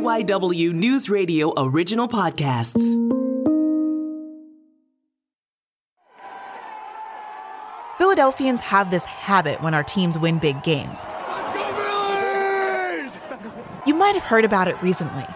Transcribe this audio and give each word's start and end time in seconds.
KYW 0.00 0.72
News 0.72 1.10
Radio 1.10 1.52
original 1.58 2.08
podcasts. 2.08 2.82
Philadelphians 7.98 8.62
have 8.62 8.90
this 8.90 9.04
habit 9.04 9.60
when 9.62 9.74
our 9.74 9.82
teams 9.82 10.16
win 10.16 10.38
big 10.38 10.62
games. 10.62 11.04
Let's 11.28 11.52
go, 11.52 13.18
Phillies! 13.18 13.18
You 13.84 13.92
might 13.92 14.14
have 14.14 14.24
heard 14.24 14.46
about 14.46 14.68
it 14.68 14.82
recently. 14.82 15.26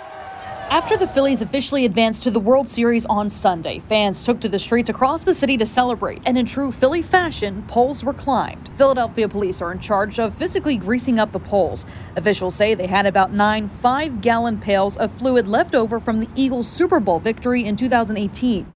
After 0.75 0.97
the 0.97 1.07
Phillies 1.07 1.41
officially 1.41 1.85
advanced 1.85 2.25
to 2.25 2.33
the 2.33 2.41
World 2.41 2.69
Series 2.69 3.07
on 3.07 3.31
Sunday, 3.31 3.79
fans 3.79 4.25
took 4.25 4.41
to 4.41 4.49
the 4.49 4.59
streets 4.59 4.91
across 4.91 5.23
the 5.23 5.33
city 5.33 5.57
to 5.59 5.65
celebrate, 5.65 6.21
and 6.27 6.37
in 6.37 6.47
true 6.47 6.73
Philly 6.73 7.01
fashion, 7.01 7.63
poles 7.69 8.03
were 8.03 8.13
climbed. 8.13 8.69
Philadelphia 8.71 9.29
police 9.29 9.63
are 9.63 9.71
in 9.71 9.79
charge 9.79 10.19
of 10.19 10.35
physically 10.35 10.77
greasing 10.77 11.21
up 11.21 11.31
the 11.31 11.39
poles. 11.39 11.87
Officials 12.17 12.57
say 12.57 12.75
they 12.75 12.89
had 12.89 13.07
about 13.07 13.33
nine 13.33 13.69
five 13.69 14.21
gallon 14.21 14.59
pails 14.59 14.97
of 14.97 15.13
fluid 15.13 15.47
left 15.47 15.77
over 15.77 16.01
from 16.01 16.19
the 16.19 16.29
Eagles' 16.35 16.69
Super 16.69 16.99
Bowl 16.99 17.21
victory 17.21 17.65
in 17.65 17.77
2018. 17.77 18.67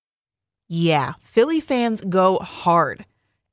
Yeah, 0.68 1.14
Philly 1.20 1.58
fans 1.58 2.00
go 2.02 2.36
hard. 2.36 3.06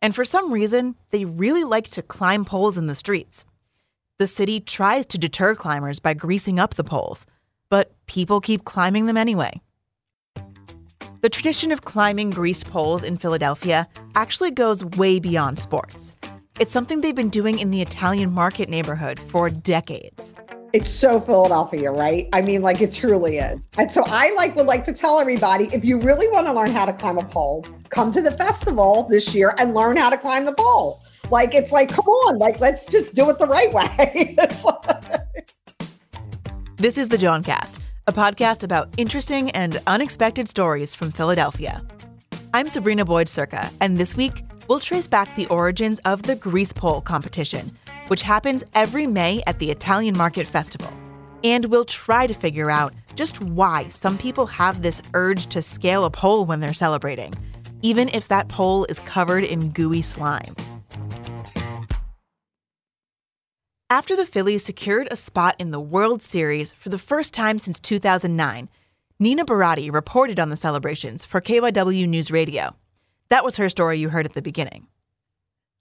And 0.03 0.14
for 0.14 0.23
some 0.23 0.53
reason, 0.53 0.98
they 1.09 1.25
really 1.25 1.64
like 1.64 1.89
to 1.89 2.03
climb 2.03 2.45
poles 2.45 2.77
in 2.77 2.86
the 2.86 2.94
streets. 2.94 3.44
The 4.20 4.27
city 4.27 4.59
tries 4.59 5.08
to 5.08 5.17
deter 5.17 5.55
climbers 5.55 6.00
by 6.00 6.14
greasing 6.14 6.59
up 6.59 6.75
the 6.75 6.84
poles 6.84 7.25
but 7.69 7.91
people 8.05 8.41
keep 8.41 8.65
climbing 8.65 9.05
them 9.05 9.17
anyway. 9.17 9.61
The 11.21 11.29
tradition 11.29 11.71
of 11.71 11.81
climbing 11.81 12.29
greased 12.29 12.69
poles 12.69 13.03
in 13.03 13.17
Philadelphia 13.17 13.88
actually 14.15 14.51
goes 14.51 14.85
way 14.85 15.19
beyond 15.19 15.57
sports. 15.57 16.13
It's 16.59 16.71
something 16.71 17.01
they've 17.01 17.15
been 17.15 17.29
doing 17.29 17.59
in 17.59 17.71
the 17.71 17.81
Italian 17.81 18.31
market 18.31 18.69
neighborhood 18.69 19.19
for 19.19 19.49
decades. 19.49 20.33
It's 20.71 20.91
so 20.91 21.19
Philadelphia, 21.19 21.91
right? 21.91 22.29
I 22.33 22.41
mean, 22.41 22.61
like 22.61 22.81
it 22.81 22.93
truly 22.93 23.38
is. 23.38 23.61
And 23.77 23.91
so 23.91 24.03
I 24.05 24.33
like 24.35 24.55
would 24.55 24.66
like 24.66 24.85
to 24.85 24.94
tell 24.94 25.19
everybody 25.19 25.66
if 25.73 25.83
you 25.83 26.00
really 26.00 26.27
want 26.29 26.47
to 26.47 26.53
learn 26.53 26.69
how 26.69 26.85
to 26.85 26.94
climb 26.94 27.17
a 27.17 27.23
pole, 27.23 27.66
come 27.89 28.11
to 28.11 28.22
the 28.22 28.31
festival 28.31 29.07
this 29.09 29.33
year 29.33 29.55
and 29.57 29.73
learn 29.73 29.97
how 29.97 30.09
to 30.09 30.17
climb 30.17 30.45
the 30.45 30.53
pole. 30.53 31.02
Like 31.31 31.55
it's 31.55 31.72
like, 31.72 31.89
come 31.89 32.05
on, 32.05 32.39
like 32.39 32.59
let's 32.59 32.85
just 32.85 33.16
do 33.16 33.29
it 33.29 33.39
the 33.39 33.47
right 33.47 33.73
way. 34.03 34.35
This 36.86 37.00
is 37.00 37.09
the 37.09 37.17
Jawncast, 37.17 37.80
a 38.05 38.14
podcast 38.14 38.64
about 38.64 38.89
interesting 38.95 39.50
and 39.50 39.81
unexpected 39.88 40.47
stories 40.47 40.94
from 40.94 41.09
Philadelphia. 41.09 41.83
I'm 42.53 42.69
Sabrina 42.69 43.03
Boyd 43.03 43.25
Surka, 43.25 43.73
and 43.81 43.97
this 43.97 44.16
week 44.16 44.44
we'll 44.67 44.80
trace 44.80 45.08
back 45.08 45.36
the 45.36 45.47
origins 45.47 45.97
of 46.06 46.22
the 46.22 46.36
Grease 46.36 46.72
Pole 46.72 47.02
competition, 47.02 47.75
which 48.06 48.22
happens 48.22 48.63
every 48.75 49.08
May 49.08 49.41
at 49.47 49.58
the 49.58 49.72
Italian 49.72 50.16
Market 50.16 50.45
Festival. 50.45 50.94
And 51.44 51.66
we'll 51.66 51.86
try 51.86 52.28
to 52.28 52.36
figure 52.36 52.69
out 52.69 52.94
just 53.16 53.41
why 53.41 53.88
some 53.89 54.16
people 54.16 54.45
have 54.45 54.83
this 54.83 55.02
urge 55.16 55.47
to 55.47 55.63
scale 55.63 56.06
a 56.06 56.11
pole 56.11 56.45
when 56.45 56.59
they're 56.59 56.72
celebrating, 56.75 57.33
even 57.81 58.09
if 58.09 58.28
that 58.28 58.47
pole 58.47 58.86
is 58.89 59.00
covered 59.00 59.44
in 59.44 59.69
gooey 59.69 60.03
slime. 60.03 60.56
After 63.95 64.13
the 64.13 64.25
Phillies 64.25 64.65
secured 64.65 65.07
a 65.09 65.15
spot 65.15 65.55
in 65.57 65.71
the 65.71 65.79
World 65.79 66.21
Series 66.21 66.73
for 66.73 66.89
the 66.89 66.97
first 66.97 67.33
time 67.33 67.59
since 67.59 67.79
2009, 67.79 68.67
Nina 69.19 69.45
Baratti 69.45 69.89
reported 69.89 70.38
on 70.38 70.49
the 70.49 70.57
celebrations 70.57 71.23
for 71.23 71.39
KYW 71.39 72.05
News 72.05 72.29
Radio. 72.29 72.75
That 73.29 73.45
was 73.45 73.55
her 73.55 73.69
story 73.69 73.97
you 73.97 74.09
heard 74.09 74.25
at 74.25 74.33
the 74.33 74.41
beginning. 74.41 74.88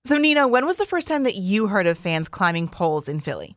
So, 0.04 0.16
Nina, 0.16 0.46
when 0.46 0.64
was 0.64 0.76
the 0.76 0.86
first 0.86 1.08
time 1.08 1.24
that 1.24 1.34
you 1.34 1.66
heard 1.66 1.88
of 1.88 1.98
fans 1.98 2.28
climbing 2.28 2.68
poles 2.68 3.08
in 3.08 3.18
Philly? 3.18 3.56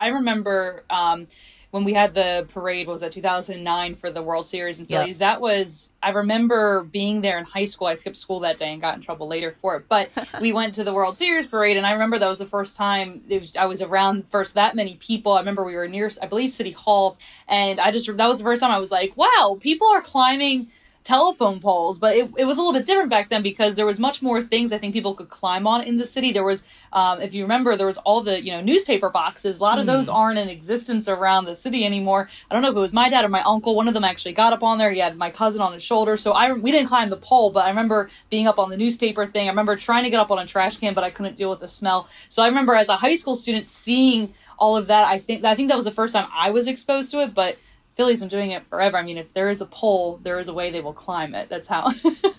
I 0.00 0.08
remember 0.08 0.82
um, 0.90 1.28
when 1.74 1.82
we 1.82 1.92
had 1.92 2.14
the 2.14 2.46
parade 2.54 2.86
was 2.86 3.00
that 3.00 3.10
2009 3.10 3.96
for 3.96 4.08
the 4.08 4.22
World 4.22 4.46
Series 4.46 4.78
in 4.78 4.86
Phillies. 4.86 5.18
That 5.18 5.40
was 5.40 5.90
I 6.00 6.10
remember 6.10 6.84
being 6.84 7.20
there 7.20 7.36
in 7.36 7.44
high 7.44 7.64
school. 7.64 7.88
I 7.88 7.94
skipped 7.94 8.16
school 8.16 8.38
that 8.40 8.58
day 8.58 8.72
and 8.72 8.80
got 8.80 8.94
in 8.94 9.00
trouble 9.00 9.26
later 9.26 9.56
for 9.60 9.74
it. 9.74 9.86
But 9.88 10.08
we 10.40 10.52
went 10.52 10.76
to 10.76 10.84
the 10.84 10.94
World 10.94 11.18
Series 11.18 11.48
parade, 11.48 11.76
and 11.76 11.84
I 11.84 11.90
remember 11.90 12.20
that 12.20 12.28
was 12.28 12.38
the 12.38 12.46
first 12.46 12.76
time 12.76 13.24
was, 13.28 13.56
I 13.56 13.66
was 13.66 13.82
around 13.82 14.30
first 14.30 14.54
that 14.54 14.76
many 14.76 14.94
people. 14.94 15.32
I 15.32 15.40
remember 15.40 15.64
we 15.64 15.74
were 15.74 15.88
near 15.88 16.08
I 16.22 16.28
believe 16.28 16.52
City 16.52 16.70
Hall, 16.70 17.18
and 17.48 17.80
I 17.80 17.90
just 17.90 18.06
that 18.06 18.28
was 18.28 18.38
the 18.38 18.44
first 18.44 18.62
time 18.62 18.70
I 18.70 18.78
was 18.78 18.92
like, 18.92 19.16
wow, 19.16 19.58
people 19.60 19.88
are 19.88 20.00
climbing 20.00 20.68
telephone 21.04 21.60
poles, 21.60 21.98
but 21.98 22.16
it, 22.16 22.30
it 22.38 22.46
was 22.46 22.56
a 22.56 22.60
little 22.60 22.72
bit 22.72 22.86
different 22.86 23.10
back 23.10 23.28
then 23.28 23.42
because 23.42 23.76
there 23.76 23.84
was 23.84 23.98
much 23.98 24.22
more 24.22 24.42
things 24.42 24.72
I 24.72 24.78
think 24.78 24.94
people 24.94 25.14
could 25.14 25.28
climb 25.28 25.66
on 25.66 25.82
in 25.82 25.98
the 25.98 26.06
city. 26.06 26.32
There 26.32 26.44
was, 26.44 26.64
um, 26.94 27.20
if 27.20 27.34
you 27.34 27.42
remember, 27.44 27.76
there 27.76 27.86
was 27.86 27.98
all 27.98 28.22
the 28.22 28.42
you 28.42 28.50
know 28.50 28.62
newspaper 28.62 29.10
boxes. 29.10 29.58
A 29.58 29.62
lot 29.62 29.78
of 29.78 29.84
those 29.84 30.08
aren't 30.08 30.38
in 30.38 30.48
existence 30.48 31.06
around 31.06 31.44
the 31.44 31.54
city 31.54 31.84
anymore. 31.84 32.30
I 32.50 32.54
don't 32.54 32.62
know 32.62 32.70
if 32.70 32.76
it 32.76 32.80
was 32.80 32.94
my 32.94 33.10
dad 33.10 33.24
or 33.24 33.28
my 33.28 33.42
uncle. 33.42 33.76
One 33.76 33.86
of 33.86 33.94
them 33.94 34.04
actually 34.04 34.32
got 34.32 34.54
up 34.54 34.62
on 34.62 34.78
there. 34.78 34.90
He 34.90 34.98
had 34.98 35.18
my 35.18 35.30
cousin 35.30 35.60
on 35.60 35.74
his 35.74 35.82
shoulder, 35.82 36.16
so 36.16 36.32
I 36.32 36.52
we 36.52 36.72
didn't 36.72 36.88
climb 36.88 37.10
the 37.10 37.18
pole, 37.18 37.50
but 37.50 37.66
I 37.66 37.68
remember 37.68 38.08
being 38.30 38.48
up 38.48 38.58
on 38.58 38.70
the 38.70 38.76
newspaper 38.76 39.26
thing. 39.26 39.46
I 39.46 39.50
remember 39.50 39.76
trying 39.76 40.04
to 40.04 40.10
get 40.10 40.20
up 40.20 40.30
on 40.30 40.38
a 40.38 40.46
trash 40.46 40.78
can, 40.78 40.94
but 40.94 41.04
I 41.04 41.10
couldn't 41.10 41.36
deal 41.36 41.50
with 41.50 41.60
the 41.60 41.68
smell. 41.68 42.08
So 42.30 42.42
I 42.42 42.46
remember 42.46 42.74
as 42.74 42.88
a 42.88 42.96
high 42.96 43.16
school 43.16 43.36
student 43.36 43.68
seeing 43.68 44.32
all 44.58 44.76
of 44.76 44.86
that. 44.86 45.06
I 45.06 45.18
think 45.18 45.44
I 45.44 45.54
think 45.54 45.68
that 45.68 45.76
was 45.76 45.84
the 45.84 45.90
first 45.90 46.14
time 46.14 46.28
I 46.32 46.50
was 46.50 46.66
exposed 46.66 47.10
to 47.10 47.22
it, 47.22 47.34
but 47.34 47.58
Philly's 47.96 48.20
been 48.20 48.28
doing 48.28 48.50
it 48.50 48.66
forever. 48.66 48.96
I 48.96 49.02
mean, 49.02 49.18
if 49.18 49.32
there 49.34 49.48
is 49.48 49.60
a 49.60 49.66
pole, 49.66 50.18
there 50.22 50.40
is 50.40 50.48
a 50.48 50.52
way 50.52 50.70
they 50.70 50.80
will 50.80 50.92
climb 50.92 51.34
it. 51.34 51.48
That's 51.48 51.68
how. 51.68 51.92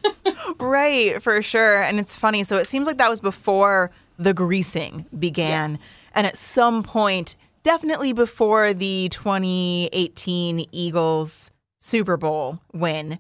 right, 0.60 1.22
for 1.22 1.42
sure. 1.42 1.82
And 1.82 2.00
it's 2.00 2.18
funny. 2.18 2.44
So 2.44 2.58
it 2.58 2.68
seems 2.68 2.88
like 2.88 2.98
that 2.98 3.10
was 3.10 3.22
before 3.22 3.92
the 4.18 4.34
greasing 4.34 5.06
began. 5.18 5.72
Yeah. 5.72 5.78
And 6.16 6.28
at 6.28 6.38
some 6.38 6.84
point, 6.84 7.36
definitely 7.64 8.14
before 8.14 8.74
the 8.74 9.10
2018 9.10 10.66
Eagles 10.72 11.52
Super 11.80 12.18
Bowl 12.18 12.60
win, 12.74 13.20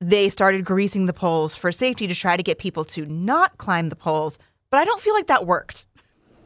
they 0.00 0.28
started 0.28 0.64
greasing 0.64 1.06
the 1.06 1.12
poles 1.12 1.56
for 1.56 1.72
safety 1.72 2.06
to 2.06 2.14
try 2.14 2.36
to 2.36 2.42
get 2.42 2.58
people 2.58 2.84
to 2.84 3.06
not 3.06 3.58
climb 3.58 3.88
the 3.88 3.96
poles. 3.96 4.38
But 4.70 4.78
I 4.78 4.84
don't 4.84 5.00
feel 5.00 5.14
like 5.14 5.26
that 5.28 5.46
worked. 5.46 5.86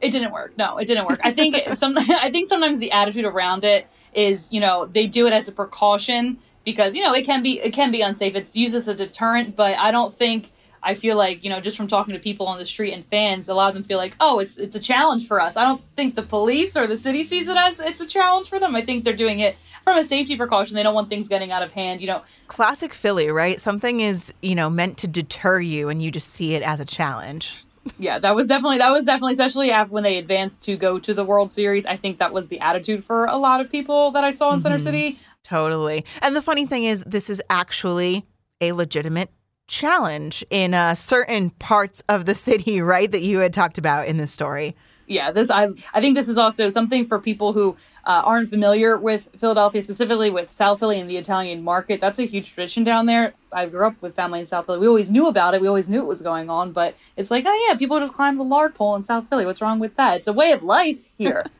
It 0.00 0.10
didn't 0.10 0.32
work. 0.32 0.56
No, 0.56 0.78
it 0.78 0.86
didn't 0.86 1.06
work. 1.06 1.20
I 1.22 1.32
think 1.32 1.56
it, 1.56 1.78
some. 1.78 1.96
I 1.98 2.30
think 2.30 2.48
sometimes 2.48 2.78
the 2.78 2.92
attitude 2.92 3.24
around 3.24 3.64
it 3.64 3.86
is, 4.14 4.52
you 4.52 4.60
know, 4.60 4.86
they 4.86 5.06
do 5.06 5.26
it 5.26 5.32
as 5.32 5.48
a 5.48 5.52
precaution 5.52 6.38
because 6.64 6.94
you 6.94 7.02
know 7.02 7.14
it 7.14 7.24
can 7.24 7.42
be 7.42 7.60
it 7.60 7.72
can 7.72 7.90
be 7.90 8.00
unsafe. 8.00 8.34
It's 8.34 8.56
used 8.56 8.74
as 8.74 8.88
a 8.88 8.94
deterrent, 8.94 9.56
but 9.56 9.76
I 9.78 9.90
don't 9.90 10.14
think. 10.14 10.52
I 10.82 10.94
feel 10.94 11.14
like 11.14 11.44
you 11.44 11.50
know 11.50 11.60
just 11.60 11.76
from 11.76 11.88
talking 11.88 12.14
to 12.14 12.18
people 12.18 12.46
on 12.46 12.58
the 12.58 12.64
street 12.64 12.94
and 12.94 13.04
fans, 13.04 13.48
a 13.50 13.54
lot 13.54 13.68
of 13.68 13.74
them 13.74 13.84
feel 13.84 13.98
like, 13.98 14.14
oh, 14.18 14.38
it's 14.38 14.56
it's 14.56 14.74
a 14.74 14.80
challenge 14.80 15.28
for 15.28 15.38
us. 15.38 15.54
I 15.58 15.64
don't 15.64 15.82
think 15.94 16.14
the 16.14 16.22
police 16.22 16.74
or 16.74 16.86
the 16.86 16.96
city 16.96 17.22
sees 17.22 17.48
it 17.48 17.56
as 17.58 17.80
it's 17.80 18.00
a 18.00 18.06
challenge 18.06 18.48
for 18.48 18.58
them. 18.58 18.74
I 18.74 18.82
think 18.82 19.04
they're 19.04 19.14
doing 19.14 19.40
it 19.40 19.56
from 19.84 19.98
a 19.98 20.04
safety 20.04 20.38
precaution. 20.38 20.76
They 20.76 20.82
don't 20.82 20.94
want 20.94 21.10
things 21.10 21.28
getting 21.28 21.52
out 21.52 21.62
of 21.62 21.72
hand. 21.72 22.00
You 22.00 22.06
know, 22.06 22.22
classic 22.48 22.94
Philly, 22.94 23.30
right? 23.30 23.60
Something 23.60 24.00
is 24.00 24.32
you 24.40 24.54
know 24.54 24.70
meant 24.70 24.96
to 24.98 25.06
deter 25.06 25.60
you, 25.60 25.90
and 25.90 26.02
you 26.02 26.10
just 26.10 26.30
see 26.30 26.54
it 26.54 26.62
as 26.62 26.80
a 26.80 26.86
challenge 26.86 27.66
yeah, 27.98 28.18
that 28.18 28.34
was 28.34 28.48
definitely 28.48 28.78
that 28.78 28.90
was 28.90 29.06
definitely 29.06 29.32
especially 29.32 29.70
after 29.70 29.92
when 29.92 30.02
they 30.02 30.18
advanced 30.18 30.64
to 30.64 30.76
go 30.76 30.98
to 30.98 31.14
the 31.14 31.24
World 31.24 31.50
Series. 31.50 31.86
I 31.86 31.96
think 31.96 32.18
that 32.18 32.32
was 32.32 32.48
the 32.48 32.60
attitude 32.60 33.04
for 33.04 33.24
a 33.26 33.36
lot 33.36 33.60
of 33.60 33.70
people 33.70 34.10
that 34.12 34.24
I 34.24 34.30
saw 34.30 34.50
in 34.50 34.56
mm-hmm. 34.56 34.62
Center 34.62 34.78
City. 34.78 35.18
Totally. 35.44 36.04
And 36.20 36.36
the 36.36 36.42
funny 36.42 36.66
thing 36.66 36.84
is, 36.84 37.02
this 37.06 37.30
is 37.30 37.42
actually 37.48 38.26
a 38.60 38.72
legitimate 38.72 39.30
challenge 39.66 40.44
in 40.50 40.74
uh, 40.74 40.94
certain 40.94 41.50
parts 41.50 42.02
of 42.08 42.26
the 42.26 42.34
city, 42.34 42.80
right? 42.82 43.10
That 43.10 43.22
you 43.22 43.38
had 43.38 43.52
talked 43.52 43.78
about 43.78 44.06
in 44.06 44.18
this 44.18 44.32
story. 44.32 44.76
Yeah, 45.10 45.32
this 45.32 45.50
I 45.50 45.66
I 45.92 46.00
think 46.00 46.16
this 46.16 46.28
is 46.28 46.38
also 46.38 46.68
something 46.68 47.04
for 47.04 47.18
people 47.18 47.52
who 47.52 47.76
uh, 48.04 48.22
aren't 48.24 48.48
familiar 48.48 48.96
with 48.96 49.28
Philadelphia, 49.40 49.82
specifically 49.82 50.30
with 50.30 50.50
South 50.50 50.78
Philly 50.78 51.00
and 51.00 51.10
the 51.10 51.16
Italian 51.16 51.64
market, 51.64 52.00
that's 52.00 52.20
a 52.20 52.26
huge 52.26 52.54
tradition 52.54 52.84
down 52.84 53.06
there. 53.06 53.34
I 53.52 53.66
grew 53.66 53.88
up 53.88 54.00
with 54.00 54.14
family 54.14 54.38
in 54.38 54.46
South 54.46 54.66
Philly. 54.66 54.78
We 54.78 54.86
always 54.86 55.10
knew 55.10 55.26
about 55.26 55.54
it. 55.54 55.60
We 55.60 55.66
always 55.66 55.88
knew 55.88 56.00
it 56.00 56.06
was 56.06 56.22
going 56.22 56.48
on, 56.48 56.70
but 56.70 56.94
it's 57.16 57.28
like, 57.28 57.44
oh 57.44 57.66
yeah, 57.68 57.76
people 57.76 57.98
just 57.98 58.12
climb 58.12 58.38
the 58.38 58.44
lard 58.44 58.76
pole 58.76 58.94
in 58.94 59.02
South 59.02 59.28
Philly. 59.28 59.44
What's 59.44 59.60
wrong 59.60 59.80
with 59.80 59.96
that? 59.96 60.18
It's 60.18 60.28
a 60.28 60.32
way 60.32 60.52
of 60.52 60.62
life 60.62 61.00
here. 61.18 61.44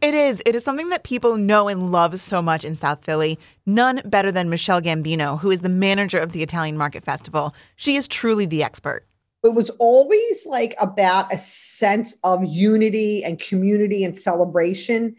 It 0.00 0.14
is. 0.14 0.40
It 0.46 0.54
is 0.54 0.62
something 0.62 0.90
that 0.90 1.02
people 1.02 1.36
know 1.36 1.68
and 1.68 1.90
love 1.90 2.20
so 2.20 2.40
much 2.40 2.64
in 2.64 2.76
South 2.76 3.04
Philly. 3.04 3.40
None 3.66 4.02
better 4.04 4.30
than 4.30 4.48
Michelle 4.48 4.80
Gambino, 4.80 5.40
who 5.40 5.50
is 5.50 5.62
the 5.62 5.68
manager 5.68 6.18
of 6.18 6.32
the 6.32 6.42
Italian 6.42 6.78
Market 6.78 7.04
Festival. 7.04 7.54
She 7.74 7.96
is 7.96 8.06
truly 8.06 8.46
the 8.46 8.62
expert. 8.62 9.04
It 9.44 9.52
was 9.52 9.68
always 9.78 10.46
like 10.46 10.74
about 10.80 11.32
a 11.32 11.36
sense 11.36 12.16
of 12.24 12.42
unity 12.44 13.22
and 13.22 13.38
community 13.38 14.02
and 14.02 14.18
celebration 14.18 15.14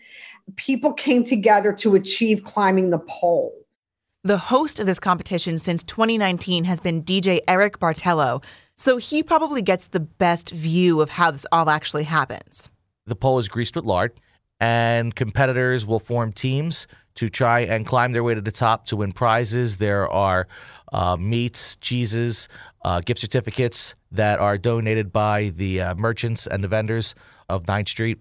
people 0.56 0.94
came 0.94 1.24
together 1.24 1.74
to 1.74 1.95
achieve 1.95 2.44
climbing 2.44 2.89
the 2.89 3.00
pole. 3.00 3.54
The 4.24 4.38
host 4.38 4.80
of 4.80 4.88
this 4.88 5.00
competition 5.00 5.57
since 5.57 5.83
2019 5.83 6.63
has 6.63 6.80
been 6.80 7.04
DJ 7.04 7.39
Eric 7.48 7.80
Bartello, 7.80 8.44
so 8.75 8.98
he 8.98 9.22
probably 9.22 9.62
gets 9.62 9.88
the 9.88 10.00
best 10.00 10.50
view 10.50 11.01
of 11.01 11.10
how 11.10 11.31
this 11.31 11.45
all 11.51 11.69
actually 11.69 12.04
happens. 12.04 12.69
The 13.06 13.16
pole 13.16 13.38
is 13.38 13.48
greased 13.48 13.75
with 13.75 13.86
lard, 13.86 14.19
and 14.60 15.16
competitors 15.16 15.86
will 15.86 16.00
form 16.00 16.33
teams 16.33 16.88
to 17.16 17.30
try 17.30 17.62
and 17.62 17.86
climb 17.86 18.12
their 18.13 18.24
way 18.24 18.33
to 18.33 18.42
the 18.42 18.51
top 18.51 18.88
to 18.88 18.98
win 18.98 19.13
prizes. 19.13 19.77
There 19.77 20.10
are 20.10 20.48
uh, 20.92 21.18
meats, 21.18 21.75
cheeses, 21.77 22.48
uh, 22.83 23.01
gift 23.01 23.22
certificates 23.22 23.95
that 24.16 24.40
are 24.40 24.58
donated 24.58 25.12
by 25.12 25.50
the 25.56 25.82
uh, 25.82 25.96
merchants 25.96 26.48
and 26.48 26.64
the 26.64 26.68
vendors 26.68 27.16
of 27.50 27.64
9th 27.66 27.90
Street 27.90 28.20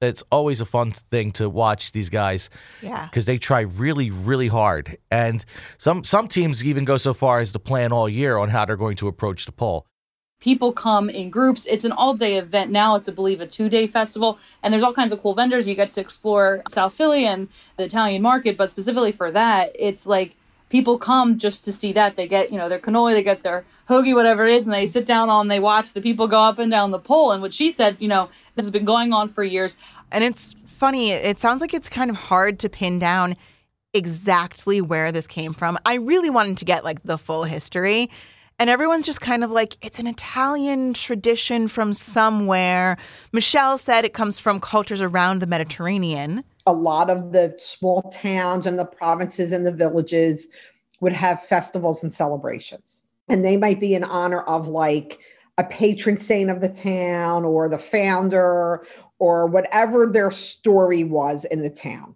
It's 0.00 0.22
always 0.30 0.60
a 0.60 0.64
fun 0.66 0.92
thing 0.92 1.32
to 1.32 1.48
watch 1.50 1.90
these 1.92 2.08
guys 2.10 2.50
Yeah. 2.82 3.06
because 3.06 3.24
they 3.24 3.38
try 3.38 3.60
really, 3.62 4.10
really 4.10 4.48
hard. 4.48 4.96
And 5.10 5.44
some 5.78 6.04
some 6.04 6.28
teams 6.28 6.62
even 6.64 6.84
go 6.84 6.96
so 6.98 7.12
far 7.14 7.40
as 7.40 7.50
to 7.52 7.58
plan 7.58 7.90
all 7.92 8.08
year 8.08 8.38
on 8.38 8.48
how 8.50 8.64
they're 8.64 8.76
going 8.84 8.96
to 8.98 9.08
approach 9.08 9.44
the 9.46 9.52
pole. 9.52 9.86
people 10.40 10.72
come 10.72 11.10
in 11.10 11.30
groups. 11.30 11.66
It's 11.66 11.84
an 11.84 11.90
all 12.00 12.14
day 12.14 12.36
event 12.38 12.70
now. 12.70 12.94
It's, 12.96 13.08
I 13.08 13.12
believe, 13.12 13.40
a 13.40 13.46
two 13.46 13.68
day 13.68 13.86
festival. 13.88 14.38
And 14.62 14.68
there's 14.72 14.84
all 14.86 14.94
kinds 14.94 15.12
of 15.12 15.20
cool 15.20 15.34
vendors. 15.34 15.66
You 15.66 15.74
get 15.74 15.92
to 15.94 16.00
explore 16.00 16.62
South 16.70 16.94
Philly 16.94 17.26
and 17.26 17.48
the 17.76 17.82
Italian 17.90 18.22
market. 18.22 18.56
But 18.56 18.70
specifically 18.70 19.10
for 19.20 19.32
that, 19.32 19.64
it's 19.74 20.06
like 20.06 20.30
people 20.68 20.98
come 20.98 21.38
just 21.38 21.64
to 21.64 21.72
see 21.72 21.92
that. 21.92 22.16
They 22.16 22.28
get, 22.28 22.50
you 22.52 22.58
know, 22.58 22.68
their 22.68 22.78
cannoli, 22.78 23.14
they 23.14 23.22
get 23.22 23.42
their 23.42 23.64
hoagie, 23.88 24.14
whatever 24.14 24.46
it 24.46 24.56
is, 24.56 24.64
and 24.64 24.72
they 24.72 24.86
sit 24.86 25.06
down 25.06 25.30
on, 25.30 25.48
they 25.48 25.60
watch 25.60 25.92
the 25.92 26.00
people 26.00 26.28
go 26.28 26.40
up 26.40 26.58
and 26.58 26.70
down 26.70 26.90
the 26.90 26.98
pole. 26.98 27.32
And 27.32 27.42
what 27.42 27.54
she 27.54 27.72
said, 27.72 27.96
you 28.00 28.08
know, 28.08 28.28
this 28.54 28.64
has 28.64 28.70
been 28.70 28.84
going 28.84 29.12
on 29.12 29.32
for 29.32 29.42
years. 29.42 29.76
And 30.12 30.22
it's 30.22 30.54
funny, 30.66 31.10
it 31.10 31.38
sounds 31.38 31.60
like 31.60 31.74
it's 31.74 31.88
kind 31.88 32.10
of 32.10 32.16
hard 32.16 32.58
to 32.60 32.68
pin 32.68 32.98
down 32.98 33.36
exactly 33.94 34.80
where 34.80 35.10
this 35.10 35.26
came 35.26 35.54
from. 35.54 35.78
I 35.84 35.94
really 35.94 36.30
wanted 36.30 36.58
to 36.58 36.64
get 36.64 36.84
like 36.84 37.02
the 37.02 37.18
full 37.18 37.44
history. 37.44 38.10
And 38.60 38.68
everyone's 38.68 39.06
just 39.06 39.20
kind 39.20 39.44
of 39.44 39.52
like, 39.52 39.76
it's 39.82 40.00
an 40.00 40.08
Italian 40.08 40.92
tradition 40.92 41.68
from 41.68 41.92
somewhere. 41.92 42.96
Michelle 43.32 43.78
said 43.78 44.04
it 44.04 44.12
comes 44.12 44.38
from 44.40 44.58
cultures 44.58 45.00
around 45.00 45.40
the 45.40 45.46
Mediterranean. 45.46 46.42
A 46.68 46.72
lot 46.72 47.08
of 47.08 47.32
the 47.32 47.54
small 47.58 48.02
towns 48.12 48.66
and 48.66 48.78
the 48.78 48.84
provinces 48.84 49.52
and 49.52 49.66
the 49.66 49.72
villages 49.72 50.46
would 51.00 51.14
have 51.14 51.42
festivals 51.42 52.02
and 52.02 52.12
celebrations. 52.12 53.00
And 53.28 53.42
they 53.42 53.56
might 53.56 53.80
be 53.80 53.94
in 53.94 54.04
honor 54.04 54.42
of 54.42 54.68
like 54.68 55.18
a 55.56 55.64
patron 55.64 56.18
saint 56.18 56.50
of 56.50 56.60
the 56.60 56.68
town 56.68 57.46
or 57.46 57.70
the 57.70 57.78
founder 57.78 58.84
or 59.18 59.46
whatever 59.46 60.06
their 60.06 60.30
story 60.30 61.04
was 61.04 61.46
in 61.46 61.62
the 61.62 61.70
town. 61.70 62.14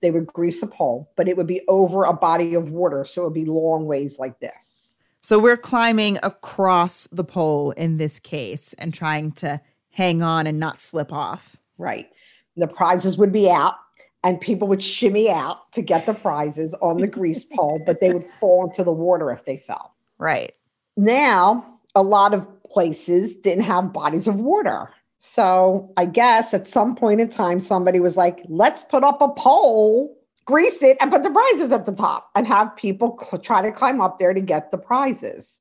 They 0.00 0.12
would 0.12 0.28
grease 0.28 0.62
a 0.62 0.68
pole, 0.68 1.10
but 1.16 1.28
it 1.28 1.36
would 1.36 1.48
be 1.48 1.62
over 1.66 2.04
a 2.04 2.12
body 2.12 2.54
of 2.54 2.70
water. 2.70 3.04
So 3.04 3.22
it 3.22 3.24
would 3.24 3.34
be 3.34 3.44
long 3.44 3.86
ways 3.86 4.20
like 4.20 4.38
this. 4.38 5.00
So 5.20 5.40
we're 5.40 5.56
climbing 5.56 6.18
across 6.22 7.08
the 7.08 7.24
pole 7.24 7.72
in 7.72 7.96
this 7.96 8.20
case 8.20 8.74
and 8.74 8.94
trying 8.94 9.32
to 9.32 9.60
hang 9.90 10.22
on 10.22 10.46
and 10.46 10.60
not 10.60 10.78
slip 10.78 11.12
off. 11.12 11.56
Right. 11.78 12.10
The 12.56 12.66
prizes 12.66 13.16
would 13.16 13.32
be 13.32 13.50
out 13.50 13.76
and 14.24 14.40
people 14.40 14.68
would 14.68 14.82
shimmy 14.82 15.30
out 15.30 15.72
to 15.72 15.82
get 15.82 16.06
the 16.06 16.14
prizes 16.14 16.74
on 16.80 16.98
the 16.98 17.06
grease 17.06 17.44
pole, 17.52 17.82
but 17.84 18.00
they 18.00 18.12
would 18.12 18.26
fall 18.40 18.66
into 18.66 18.84
the 18.84 18.92
water 18.92 19.30
if 19.30 19.44
they 19.44 19.58
fell. 19.58 19.94
Right. 20.18 20.54
Now, 20.96 21.66
a 21.94 22.02
lot 22.02 22.34
of 22.34 22.46
places 22.70 23.34
didn't 23.34 23.64
have 23.64 23.92
bodies 23.92 24.26
of 24.26 24.36
water. 24.36 24.90
So 25.18 25.92
I 25.96 26.06
guess 26.06 26.52
at 26.52 26.66
some 26.66 26.96
point 26.96 27.20
in 27.20 27.30
time, 27.30 27.60
somebody 27.60 28.00
was 28.00 28.16
like, 28.16 28.40
let's 28.48 28.82
put 28.82 29.04
up 29.04 29.22
a 29.22 29.28
pole, 29.28 30.16
grease 30.46 30.82
it, 30.82 30.96
and 31.00 31.10
put 31.10 31.22
the 31.22 31.30
prizes 31.30 31.70
at 31.70 31.86
the 31.86 31.92
top 31.92 32.30
and 32.34 32.46
have 32.46 32.74
people 32.76 33.18
cl- 33.20 33.40
try 33.40 33.62
to 33.62 33.70
climb 33.70 34.00
up 34.00 34.18
there 34.18 34.34
to 34.34 34.40
get 34.40 34.70
the 34.70 34.78
prizes. 34.78 35.60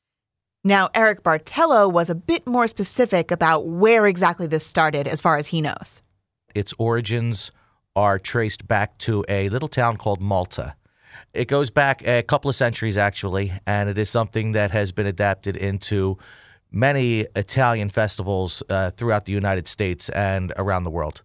Now, 0.63 0.89
Eric 0.93 1.23
Bartello 1.23 1.91
was 1.91 2.09
a 2.09 2.15
bit 2.15 2.45
more 2.45 2.67
specific 2.67 3.31
about 3.31 3.67
where 3.67 4.05
exactly 4.05 4.47
this 4.47 4.65
started 4.65 5.07
as 5.07 5.21
far 5.21 5.37
as 5.37 5.47
he 5.47 5.61
knows. 5.61 6.01
Its 6.55 6.73
origins 6.77 7.51
are 7.95 8.19
traced 8.19 8.67
back 8.67 8.97
to 8.99 9.25
a 9.27 9.49
little 9.49 9.67
town 9.67 9.97
called 9.97 10.21
Malta. 10.21 10.75
It 11.33 11.47
goes 11.47 11.69
back 11.69 12.05
a 12.05 12.23
couple 12.23 12.49
of 12.49 12.55
centuries, 12.55 12.97
actually, 12.97 13.53
and 13.65 13.89
it 13.89 13.97
is 13.97 14.09
something 14.09 14.51
that 14.53 14.71
has 14.71 14.91
been 14.91 15.05
adapted 15.05 15.55
into 15.55 16.17
many 16.71 17.27
Italian 17.35 17.89
festivals 17.89 18.63
uh, 18.69 18.91
throughout 18.91 19.25
the 19.25 19.33
United 19.33 19.67
States 19.67 20.09
and 20.09 20.53
around 20.57 20.83
the 20.83 20.89
world. 20.89 21.23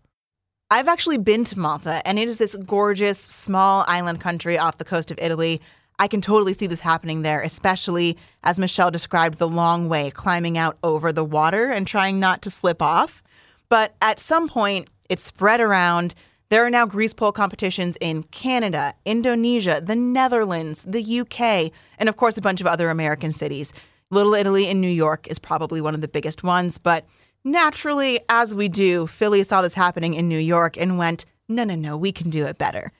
I've 0.71 0.89
actually 0.89 1.19
been 1.19 1.45
to 1.45 1.59
Malta, 1.59 2.03
and 2.05 2.19
it 2.19 2.29
is 2.29 2.39
this 2.39 2.57
gorgeous 2.57 3.19
small 3.19 3.85
island 3.87 4.21
country 4.21 4.59
off 4.59 4.79
the 4.79 4.85
coast 4.85 5.13
of 5.13 5.19
Italy. 5.21 5.61
I 5.99 6.09
can 6.09 6.21
totally 6.21 6.53
see 6.53 6.67
this 6.67 6.81
happening 6.81 7.23
there, 7.23 7.41
especially 7.41 8.19
as 8.43 8.59
Michelle 8.59 8.91
described 8.91 9.39
the 9.39 9.49
long 9.49 9.89
way 9.89 10.11
climbing 10.11 10.59
out 10.59 10.77
over 10.83 11.13
the 11.13 11.25
water 11.25 11.71
and 11.71 11.87
trying 11.87 12.19
not 12.19 12.43
to 12.43 12.51
slip 12.51 12.83
off. 12.83 13.23
But 13.69 13.95
at 14.03 14.19
some 14.19 14.49
point, 14.49 14.89
it 15.09 15.21
spread 15.21 15.61
around. 15.61 16.15
There 16.49 16.65
are 16.65 16.71
now 16.71 16.87
grease 16.87 17.13
pole 17.13 17.33
competitions 17.33 17.97
in 18.01 18.23
Canada, 18.25 18.95
Indonesia, 19.05 19.83
the 19.85 19.97
Netherlands, 19.97 20.85
the 20.87 21.21
UK, 21.21 21.73
and 21.99 22.09
of 22.09 22.17
course, 22.17 22.37
a 22.37 22.41
bunch 22.41 22.61
of 22.61 22.67
other 22.67 22.89
American 22.89 23.33
cities. 23.33 23.73
Little 24.11 24.35
Italy 24.35 24.69
in 24.69 24.81
New 24.81 24.91
York 24.91 25.27
is 25.27 25.39
probably 25.39 25.81
one 25.81 25.95
of 25.95 26.01
the 26.01 26.09
biggest 26.09 26.45
ones, 26.45 26.79
but 26.79 27.05
naturally, 27.43 28.21
as 28.29 28.55
we 28.55 28.69
do, 28.69 29.07
Philly 29.07 29.43
saw 29.43 29.63
this 29.63 29.75
happening 29.75 30.15
in 30.15 30.29
New 30.29 30.39
York 30.39 30.77
and 30.77 30.99
went, 30.99 31.27
no, 31.49 31.65
no, 31.65 31.75
no, 31.75 31.97
we 31.97 32.13
can 32.13 32.31
do 32.31 32.45
it 32.45 32.59
better. 32.59 32.93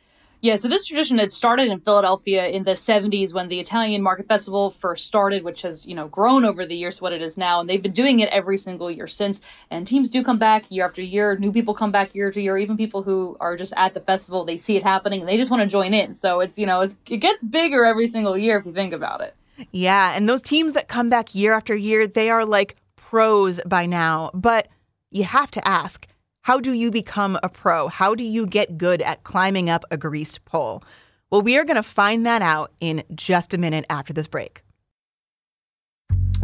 Yeah, 0.47 0.55
so 0.55 0.69
this 0.69 0.87
tradition 0.87 1.19
had 1.19 1.33
started 1.33 1.67
in 1.67 1.81
Philadelphia 1.81 2.47
in 2.47 2.63
the 2.63 2.71
70s 2.71 3.35
when 3.35 3.49
the 3.49 3.59
Italian 3.59 4.01
Market 4.01 4.29
Festival 4.29 4.71
first 4.71 5.05
started, 5.05 5.43
which 5.43 5.63
has, 5.63 5.85
you 5.85 5.93
know, 5.97 6.07
grown 6.07 6.45
over 6.45 6.65
the 6.65 6.77
years 6.77 6.99
to 6.99 7.03
what 7.03 7.13
it 7.13 7.21
is 7.21 7.37
now. 7.37 7.59
And 7.59 7.69
they've 7.69 7.83
been 7.83 7.91
doing 7.91 8.21
it 8.21 8.29
every 8.29 8.57
single 8.57 8.89
year 8.89 9.09
since. 9.09 9.41
And 9.73 9.89
teams 9.89 10.09
do 10.09 10.23
come 10.23 10.39
back 10.39 10.67
year 10.69 10.87
after 10.87 11.03
year. 11.03 11.37
New 11.37 11.51
people 11.51 11.75
come 11.75 11.91
back 11.91 12.15
year 12.15 12.31
to 12.31 12.41
year. 12.41 12.57
Even 12.59 12.77
people 12.77 13.03
who 13.03 13.37
are 13.41 13.57
just 13.57 13.73
at 13.77 13.95
the 13.95 13.99
festival, 13.99 14.45
they 14.45 14.57
see 14.57 14.77
it 14.77 14.85
happening 14.85 15.19
and 15.19 15.29
they 15.29 15.37
just 15.37 15.51
want 15.51 15.65
to 15.65 15.67
join 15.67 15.93
in. 15.93 16.15
So 16.15 16.39
it's, 16.39 16.57
you 16.57 16.67
know, 16.67 16.83
it's, 16.83 16.95
it 17.09 17.17
gets 17.17 17.43
bigger 17.43 17.85
every 17.85 18.07
single 18.07 18.39
year 18.39 18.57
if 18.59 18.67
you 18.67 18.73
think 18.73 18.93
about 18.93 19.23
it. 19.23 19.35
Yeah, 19.73 20.13
and 20.15 20.29
those 20.29 20.43
teams 20.43 20.75
that 20.75 20.87
come 20.87 21.11
back 21.11 21.35
year 21.35 21.55
after 21.55 21.75
year, 21.75 22.07
they 22.07 22.31
are 22.31 22.47
like 22.47 22.77
pros 22.95 23.61
by 23.67 23.87
now. 23.87 24.31
But 24.33 24.69
you 25.11 25.25
have 25.25 25.51
to 25.51 25.67
ask, 25.67 26.07
how 26.47 26.61
do 26.61 26.73
you 26.73 26.93
become 26.93 27.37
a 27.43 27.49
pro? 27.49 27.89
How 27.89 28.15
do 28.15 28.23
you 28.23 28.47
get 28.47 28.79
good 28.79 29.03
at 29.03 29.25
climbing 29.25 29.69
up 29.69 29.85
a 29.91 29.97
greased 29.97 30.45
pole? 30.45 30.81
Well, 31.29 31.43
we 31.43 31.59
are 31.59 31.65
going 31.65 31.75
to 31.75 31.83
find 31.83 32.25
that 32.25 32.41
out 32.41 32.71
in 32.81 33.03
just 33.17 33.53
a 33.53 33.59
minute 33.59 33.85
after 33.91 34.13
this 34.13 34.29
break. 34.29 34.63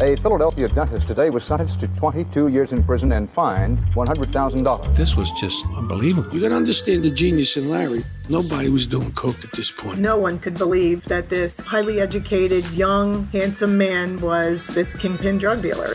A 0.01 0.17
Philadelphia 0.17 0.67
dentist 0.67 1.07
today 1.07 1.29
was 1.29 1.45
sentenced 1.45 1.79
to 1.79 1.87
22 1.87 2.49
years 2.49 2.73
in 2.73 2.83
prison 2.83 3.13
and 3.13 3.29
fined 3.29 3.77
$100,000. 3.93 4.95
This 4.97 5.15
was 5.15 5.31
just 5.39 5.65
unbelievable. 5.77 6.33
You 6.33 6.41
gotta 6.41 6.55
understand 6.55 7.03
the 7.03 7.11
genius 7.11 7.55
in 7.55 7.69
Larry. 7.69 8.03
Nobody 8.27 8.67
was 8.67 8.85
doing 8.85 9.09
coke 9.13 9.41
at 9.45 9.53
this 9.53 9.71
point. 9.71 9.99
No 9.99 10.17
one 10.17 10.37
could 10.37 10.57
believe 10.57 11.05
that 11.05 11.29
this 11.29 11.57
highly 11.61 12.01
educated, 12.01 12.69
young, 12.71 13.25
handsome 13.27 13.77
man 13.77 14.17
was 14.17 14.67
this 14.67 14.93
kingpin 14.97 15.37
drug 15.37 15.61
dealer. 15.61 15.93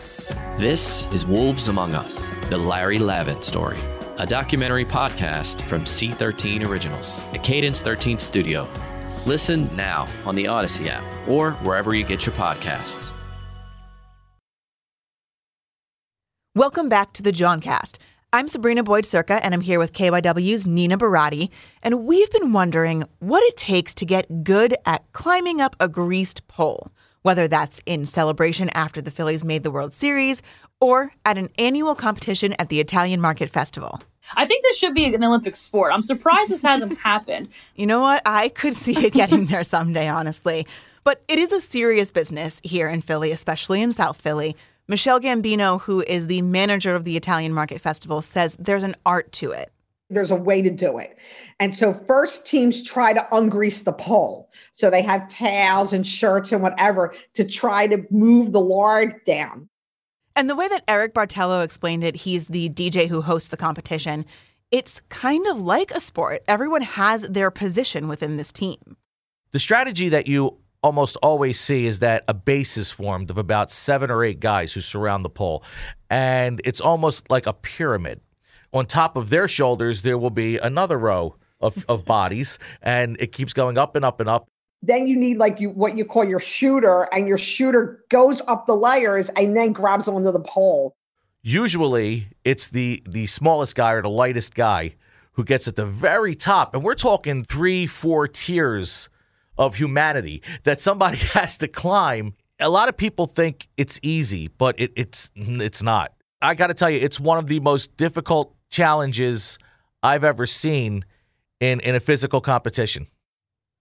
This 0.57 1.05
is 1.13 1.27
Wolves 1.27 1.67
Among 1.67 1.93
Us, 1.93 2.27
the 2.49 2.57
Larry 2.57 2.97
Lavin 2.97 3.41
story, 3.43 3.77
a 4.19 4.25
documentary 4.25 4.83
podcast 4.83 5.61
from 5.61 5.85
C13 5.85 6.67
Originals, 6.67 7.21
a 7.33 7.39
Cadence 7.39 7.79
13 7.81 8.19
studio. 8.19 8.67
Listen 9.25 9.73
now 9.77 10.07
on 10.25 10.35
the 10.35 10.45
Odyssey 10.45 10.89
app 10.89 11.05
or 11.27 11.51
wherever 11.63 11.95
you 11.95 12.03
get 12.03 12.25
your 12.25 12.35
podcasts. 12.35 13.11
Welcome 16.53 16.89
back 16.89 17.13
to 17.13 17.23
the 17.23 17.31
Jawncast. 17.31 17.97
I'm 18.33 18.49
Sabrina 18.49 18.83
Boyd-Surka, 18.83 19.39
and 19.41 19.53
I'm 19.53 19.61
here 19.61 19.79
with 19.79 19.93
KYW's 19.93 20.67
Nina 20.67 20.97
Baratti. 20.97 21.49
And 21.81 22.05
we've 22.05 22.29
been 22.31 22.51
wondering 22.51 23.05
what 23.19 23.41
it 23.43 23.55
takes 23.55 23.93
to 23.95 24.05
get 24.05 24.43
good 24.43 24.75
at 24.85 25.09
climbing 25.13 25.61
up 25.61 25.77
a 25.79 25.87
greased 25.87 26.45
pole, 26.49 26.91
whether 27.21 27.47
that's 27.47 27.81
in 27.85 28.05
celebration 28.05 28.69
after 28.69 29.01
the 29.01 29.11
Phillies 29.11 29.43
made 29.43 29.63
the 29.63 29.71
World 29.71 29.93
Series 29.93 30.41
or 30.79 31.13
at 31.25 31.37
an 31.37 31.49
annual 31.57 31.95
competition 31.95 32.53
at 32.59 32.69
the 32.69 32.79
Italian 32.79 33.19
Market 33.21 33.49
Festival. 33.49 34.01
I 34.35 34.45
think 34.45 34.63
this 34.63 34.77
should 34.77 34.93
be 34.93 35.05
an 35.05 35.23
Olympic 35.23 35.55
sport. 35.55 35.91
I'm 35.93 36.03
surprised 36.03 36.51
this 36.51 36.61
hasn't 36.61 36.97
happened. 37.03 37.49
You 37.75 37.87
know 37.87 38.01
what? 38.01 38.21
I 38.25 38.49
could 38.49 38.75
see 38.75 38.95
it 39.05 39.13
getting 39.13 39.47
there 39.47 39.63
someday, 39.63 40.07
honestly. 40.07 40.67
But 41.03 41.23
it 41.27 41.39
is 41.39 41.51
a 41.51 41.61
serious 41.61 42.11
business 42.11 42.61
here 42.63 42.87
in 42.87 43.01
Philly, 43.01 43.31
especially 43.31 43.81
in 43.81 43.93
South 43.93 44.21
Philly. 44.21 44.55
Michelle 44.87 45.19
Gambino, 45.19 45.81
who 45.81 46.01
is 46.01 46.27
the 46.27 46.41
manager 46.41 46.95
of 46.95 47.05
the 47.05 47.15
Italian 47.15 47.53
Market 47.53 47.79
Festival, 47.81 48.21
says 48.21 48.55
there's 48.59 48.83
an 48.83 48.95
art 49.05 49.31
to 49.33 49.51
it. 49.51 49.71
There's 50.09 50.31
a 50.31 50.35
way 50.35 50.61
to 50.61 50.69
do 50.69 50.97
it. 50.97 51.17
And 51.59 51.75
so 51.75 51.93
first 51.93 52.45
teams 52.45 52.81
try 52.81 53.13
to 53.13 53.27
ungrease 53.31 53.83
the 53.83 53.93
pole. 53.93 54.49
So 54.73 54.89
they 54.89 55.01
have 55.03 55.27
towels 55.27 55.93
and 55.93 56.05
shirts 56.05 56.51
and 56.51 56.63
whatever 56.63 57.13
to 57.35 57.43
try 57.43 57.87
to 57.87 58.03
move 58.09 58.51
the 58.51 58.61
lard 58.61 59.23
down. 59.25 59.69
And 60.35 60.49
the 60.49 60.55
way 60.55 60.67
that 60.67 60.83
Eric 60.87 61.13
Bartello 61.13 61.63
explained 61.63 62.03
it, 62.03 62.15
he's 62.15 62.47
the 62.47 62.69
DJ 62.69 63.07
who 63.07 63.21
hosts 63.21 63.49
the 63.49 63.57
competition. 63.57 64.25
It's 64.71 65.01
kind 65.09 65.45
of 65.47 65.59
like 65.59 65.91
a 65.91 65.99
sport. 65.99 66.43
Everyone 66.47 66.81
has 66.81 67.23
their 67.23 67.51
position 67.51 68.07
within 68.07 68.37
this 68.37 68.51
team. 68.51 68.97
The 69.51 69.59
strategy 69.59 70.09
that 70.09 70.27
you 70.27 70.57
almost 70.81 71.17
always 71.17 71.59
see 71.59 71.85
is 71.85 71.99
that 71.99 72.23
a 72.27 72.33
base 72.33 72.77
is 72.77 72.91
formed 72.91 73.29
of 73.29 73.37
about 73.37 73.71
seven 73.71 74.09
or 74.09 74.23
eight 74.23 74.39
guys 74.39 74.73
who 74.73 74.81
surround 74.81 75.25
the 75.25 75.29
pole. 75.29 75.63
And 76.09 76.61
it's 76.63 76.79
almost 76.79 77.29
like 77.29 77.45
a 77.45 77.53
pyramid. 77.53 78.21
On 78.73 78.85
top 78.85 79.15
of 79.15 79.29
their 79.29 79.47
shoulders, 79.47 80.03
there 80.03 80.17
will 80.17 80.29
be 80.29 80.57
another 80.57 80.97
row 80.97 81.35
of, 81.59 81.85
of 81.89 82.05
bodies, 82.05 82.59
and 82.81 83.17
it 83.19 83.31
keeps 83.31 83.53
going 83.53 83.77
up 83.77 83.95
and 83.95 84.05
up 84.05 84.19
and 84.19 84.29
up. 84.29 84.47
Then 84.81 85.07
you 85.07 85.17
need 85.17 85.37
like 85.37 85.59
you 85.59 85.71
what 85.71 85.97
you 85.97 86.05
call 86.05 86.23
your 86.23 86.39
shooter, 86.39 87.09
and 87.11 87.27
your 87.27 87.37
shooter 87.37 88.05
goes 88.09 88.41
up 88.47 88.65
the 88.65 88.75
layers 88.75 89.29
and 89.35 89.55
then 89.55 89.73
grabs 89.73 90.07
onto 90.07 90.31
the 90.31 90.39
pole. 90.39 90.95
usually 91.41 92.29
it's 92.45 92.67
the 92.69 93.03
the 93.07 93.27
smallest 93.27 93.75
guy 93.75 93.91
or 93.91 94.01
the 94.01 94.09
lightest 94.09 94.55
guy 94.55 94.95
who 95.33 95.43
gets 95.43 95.67
at 95.67 95.75
the 95.75 95.85
very 95.85 96.35
top, 96.35 96.73
and 96.73 96.83
we're 96.83 96.95
talking 96.95 97.43
three, 97.43 97.87
four 97.87 98.27
tiers 98.27 99.09
of 99.57 99.75
humanity 99.75 100.41
that 100.63 100.79
somebody 100.79 101.17
has 101.33 101.57
to 101.57 101.67
climb. 101.67 102.33
A 102.59 102.69
lot 102.69 102.89
of 102.89 102.95
people 102.95 103.27
think 103.27 103.67
it's 103.75 103.99
easy, 104.01 104.47
but 104.47 104.79
it, 104.79 104.91
it's 104.95 105.29
it's 105.35 105.83
not. 105.83 106.13
I 106.41 106.55
got 106.55 106.67
to 106.67 106.73
tell 106.73 106.89
you, 106.89 106.99
it's 106.99 107.19
one 107.19 107.37
of 107.37 107.47
the 107.47 107.59
most 107.59 107.97
difficult 107.97 108.55
challenges 108.69 109.57
I've 110.01 110.23
ever 110.23 110.45
seen 110.45 111.05
in 111.59 111.79
in 111.81 111.95
a 111.95 111.99
physical 111.99 112.41
competition. 112.41 113.07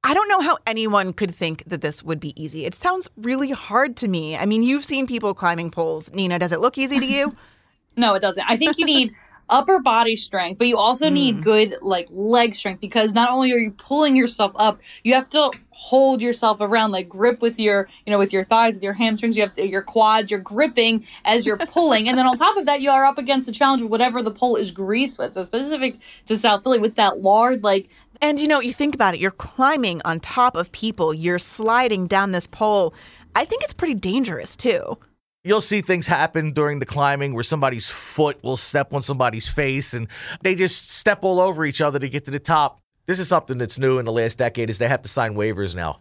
I 0.05 0.15
don't 0.15 0.29
know 0.29 0.41
how 0.41 0.59
anyone 0.67 1.13
could 1.13 1.35
think 1.35 1.65
that 1.65 1.81
this 1.81 2.03
would 2.03 2.21
be 2.21 2.41
easy. 2.41 2.65
It 2.65 2.75
sounds 2.75 3.09
really 3.17 3.51
hard 3.51 3.97
to 3.97 4.09
me. 4.09 4.37
I 4.37 4.47
mean, 4.47 4.63
you've 4.63 4.85
seen 4.85 5.07
people 5.07 5.35
climbing 5.35 5.71
poles. 5.71 6.13
Nina, 6.15 6.39
does 6.39 6.53
it 6.53 6.61
look 6.61 6.79
easy 6.79 7.01
to 7.01 7.07
you? 7.07 7.37
no, 7.97 8.15
it 8.15 8.21
doesn't. 8.21 8.45
I 8.49 8.57
think 8.57 8.79
you 8.79 8.87
need 8.87 9.15
upper 9.51 9.81
body 9.81 10.17
strength, 10.17 10.59
but 10.59 10.67
you 10.67 10.77
also 10.77 11.09
mm. 11.09 11.13
need 11.13 11.45
good 11.45 11.77
like 11.81 12.09
leg 12.11 12.57
strength 12.57 12.81
because 12.81 13.15
not 13.15 13.31
only 13.31 13.53
are 13.53 13.59
you 13.59 13.71
pulling 13.71 14.17
yourself 14.17 14.53
up, 14.57 14.81
you 15.03 15.15
have 15.15 15.29
to 15.31 15.51
hold 15.71 16.21
yourself 16.21 16.59
around, 16.61 16.91
like 16.91 17.09
grip 17.09 17.41
with 17.41 17.59
your, 17.59 17.89
you 18.05 18.13
know, 18.13 18.19
with 18.19 18.33
your 18.33 18.45
thighs, 18.45 18.75
with 18.75 18.83
your 18.83 18.93
hamstrings, 18.93 19.37
you 19.37 19.43
have 19.43 19.55
to, 19.55 19.67
your 19.67 19.83
quads, 19.83 20.31
you're 20.31 20.41
gripping 20.41 21.07
as 21.25 21.47
you're 21.47 21.57
pulling. 21.73 22.09
and 22.09 22.19
then 22.19 22.27
on 22.27 22.37
top 22.37 22.57
of 22.57 22.67
that, 22.67 22.81
you 22.81 22.91
are 22.91 23.05
up 23.05 23.17
against 23.17 23.47
the 23.47 23.53
challenge 23.53 23.81
of 23.83 23.89
whatever 23.89 24.23
the 24.23 24.31
pole 24.31 24.57
is 24.57 24.71
greased 24.71 25.19
with. 25.19 25.35
So 25.35 25.45
specific 25.45 25.99
to 26.27 26.37
South 26.37 26.63
Philly 26.63 26.79
with 26.79 26.97
that 26.97 27.21
lard, 27.21 27.63
like 27.63 27.89
and 28.21 28.41
you 28.41 28.49
know, 28.49 28.61
you 28.61 28.73
think 28.73 28.95
about 28.95 29.15
it, 29.15 29.21
you're 29.21 29.31
climbing 29.31 30.03
on 30.05 30.19
top 30.19 30.57
of 30.57 30.73
people, 30.73 31.15
you're 31.15 31.39
sliding 31.39 32.07
down 32.09 32.33
this 32.33 32.49
pole. 32.49 32.93
I 33.35 33.45
think 33.45 33.63
it's 33.63 33.73
pretty 33.73 33.95
dangerous 33.95 34.57
too. 34.57 34.99
You'll 35.45 35.61
see 35.61 35.81
things 35.81 36.09
happen 36.09 36.53
during 36.53 36.81
the 36.81 36.87
climbing 36.87 37.33
where 37.33 37.45
somebody's 37.45 37.89
foot 37.89 38.43
will 38.43 38.57
step 38.57 38.93
on 38.93 39.03
somebody's 39.03 39.49
face 39.49 39.95
and 39.95 40.09
they 40.43 40.55
just 40.55 40.91
step 40.91 41.23
all 41.23 41.41
over 41.41 41.65
each 41.65 41.81
other 41.81 41.99
to 41.99 42.09
get 42.09 42.25
to 42.25 42.31
the 42.31 42.41
top. 42.41 42.81
This 43.07 43.19
is 43.19 43.29
something 43.29 43.57
that's 43.57 43.79
new 43.79 43.99
in 43.99 44.05
the 44.05 44.13
last 44.13 44.39
decade 44.39 44.69
is 44.69 44.79
they 44.79 44.89
have 44.89 45.03
to 45.03 45.09
sign 45.09 45.35
waivers 45.35 45.75
now. 45.75 46.01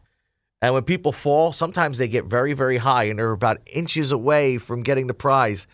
And 0.62 0.74
when 0.74 0.84
people 0.84 1.12
fall, 1.12 1.53
sometimes 1.53 1.98
they 1.98 2.08
get 2.08 2.25
very, 2.25 2.53
very 2.53 2.77
high 2.77 3.03
and 3.03 3.20
they're 3.20 3.32
about 3.32 3.62
inches 3.67 4.12
away 4.12 4.58
from 4.58 4.82
getting 4.82 5.08
the 5.08 5.13
prize 5.13 5.67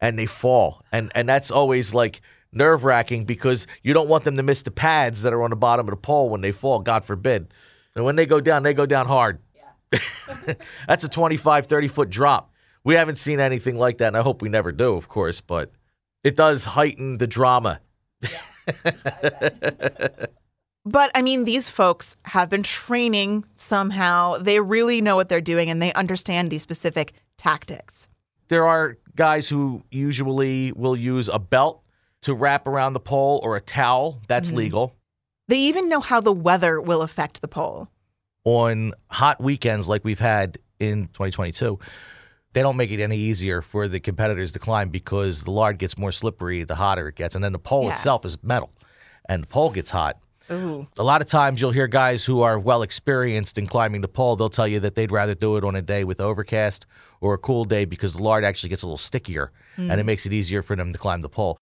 and 0.00 0.18
they 0.18 0.26
fall. 0.26 0.82
And 0.92 1.10
and 1.14 1.28
that's 1.28 1.50
always 1.50 1.94
like 1.94 2.20
nerve 2.52 2.84
wracking 2.84 3.24
because 3.24 3.66
you 3.82 3.94
don't 3.94 4.08
want 4.08 4.24
them 4.24 4.36
to 4.36 4.42
miss 4.42 4.62
the 4.62 4.70
pads 4.70 5.22
that 5.22 5.32
are 5.32 5.42
on 5.42 5.50
the 5.50 5.56
bottom 5.56 5.86
of 5.86 5.90
the 5.90 5.96
pole 5.96 6.28
when 6.28 6.42
they 6.42 6.52
fall, 6.52 6.80
God 6.80 7.04
forbid. 7.04 7.52
And 7.94 8.04
when 8.04 8.16
they 8.16 8.26
go 8.26 8.40
down, 8.40 8.62
they 8.62 8.74
go 8.74 8.86
down 8.86 9.06
hard. 9.06 9.40
Yeah. 9.54 10.54
That's 10.86 11.04
a 11.04 11.08
25, 11.08 11.66
30 11.66 11.88
foot 11.88 12.10
drop. 12.10 12.52
We 12.86 12.94
haven't 12.94 13.16
seen 13.16 13.40
anything 13.40 13.76
like 13.76 13.98
that, 13.98 14.08
and 14.08 14.16
I 14.16 14.22
hope 14.22 14.40
we 14.40 14.48
never 14.48 14.70
do, 14.70 14.94
of 14.94 15.08
course, 15.08 15.40
but 15.40 15.72
it 16.22 16.36
does 16.36 16.64
heighten 16.64 17.18
the 17.18 17.26
drama. 17.26 17.80
But 20.88 21.10
I 21.16 21.22
mean, 21.22 21.44
these 21.44 21.68
folks 21.68 22.16
have 22.26 22.48
been 22.48 22.62
training 22.62 23.44
somehow. 23.56 24.38
They 24.38 24.60
really 24.60 25.00
know 25.00 25.16
what 25.16 25.28
they're 25.28 25.40
doing 25.40 25.68
and 25.68 25.82
they 25.82 25.92
understand 25.94 26.48
these 26.48 26.62
specific 26.62 27.12
tactics. 27.36 28.06
There 28.46 28.68
are 28.68 28.96
guys 29.16 29.48
who 29.48 29.82
usually 29.90 30.70
will 30.70 30.96
use 30.96 31.28
a 31.28 31.40
belt 31.40 31.82
to 32.22 32.34
wrap 32.34 32.68
around 32.68 32.92
the 32.92 33.00
pole 33.00 33.40
or 33.42 33.56
a 33.56 33.60
towel. 33.60 34.22
That's 34.28 34.50
mm-hmm. 34.50 34.58
legal. 34.58 34.94
They 35.48 35.58
even 35.58 35.88
know 35.88 35.98
how 35.98 36.20
the 36.20 36.32
weather 36.32 36.80
will 36.80 37.02
affect 37.02 37.40
the 37.40 37.48
pole. 37.48 37.88
On 38.44 38.92
hot 39.10 39.40
weekends 39.40 39.88
like 39.88 40.04
we've 40.04 40.20
had 40.20 40.58
in 40.78 41.08
2022, 41.08 41.80
they 42.56 42.62
don't 42.62 42.78
make 42.78 42.90
it 42.90 43.02
any 43.02 43.18
easier 43.18 43.60
for 43.60 43.86
the 43.86 44.00
competitors 44.00 44.50
to 44.50 44.58
climb 44.58 44.88
because 44.88 45.42
the 45.42 45.50
lard 45.50 45.76
gets 45.76 45.98
more 45.98 46.10
slippery 46.10 46.64
the 46.64 46.76
hotter 46.76 47.08
it 47.08 47.14
gets. 47.14 47.34
And 47.34 47.44
then 47.44 47.52
the 47.52 47.58
pole 47.58 47.84
yeah. 47.84 47.92
itself 47.92 48.24
is 48.24 48.42
metal 48.42 48.70
and 49.28 49.42
the 49.42 49.46
pole 49.46 49.68
gets 49.68 49.90
hot. 49.90 50.16
Ooh. 50.50 50.86
A 50.96 51.02
lot 51.02 51.20
of 51.20 51.28
times 51.28 51.60
you'll 51.60 51.72
hear 51.72 51.86
guys 51.86 52.24
who 52.24 52.40
are 52.40 52.58
well 52.58 52.80
experienced 52.80 53.58
in 53.58 53.66
climbing 53.66 54.00
the 54.00 54.08
pole, 54.08 54.36
they'll 54.36 54.48
tell 54.48 54.66
you 54.66 54.80
that 54.80 54.94
they'd 54.94 55.12
rather 55.12 55.34
do 55.34 55.58
it 55.58 55.64
on 55.64 55.76
a 55.76 55.82
day 55.82 56.02
with 56.02 56.18
overcast 56.18 56.86
or 57.20 57.34
a 57.34 57.38
cool 57.38 57.66
day 57.66 57.84
because 57.84 58.14
the 58.14 58.22
lard 58.22 58.42
actually 58.42 58.70
gets 58.70 58.82
a 58.82 58.86
little 58.86 58.96
stickier 58.96 59.52
mm. 59.76 59.90
and 59.90 60.00
it 60.00 60.04
makes 60.04 60.24
it 60.24 60.32
easier 60.32 60.62
for 60.62 60.76
them 60.76 60.94
to 60.94 60.98
climb 60.98 61.20
the 61.20 61.28
pole 61.28 61.58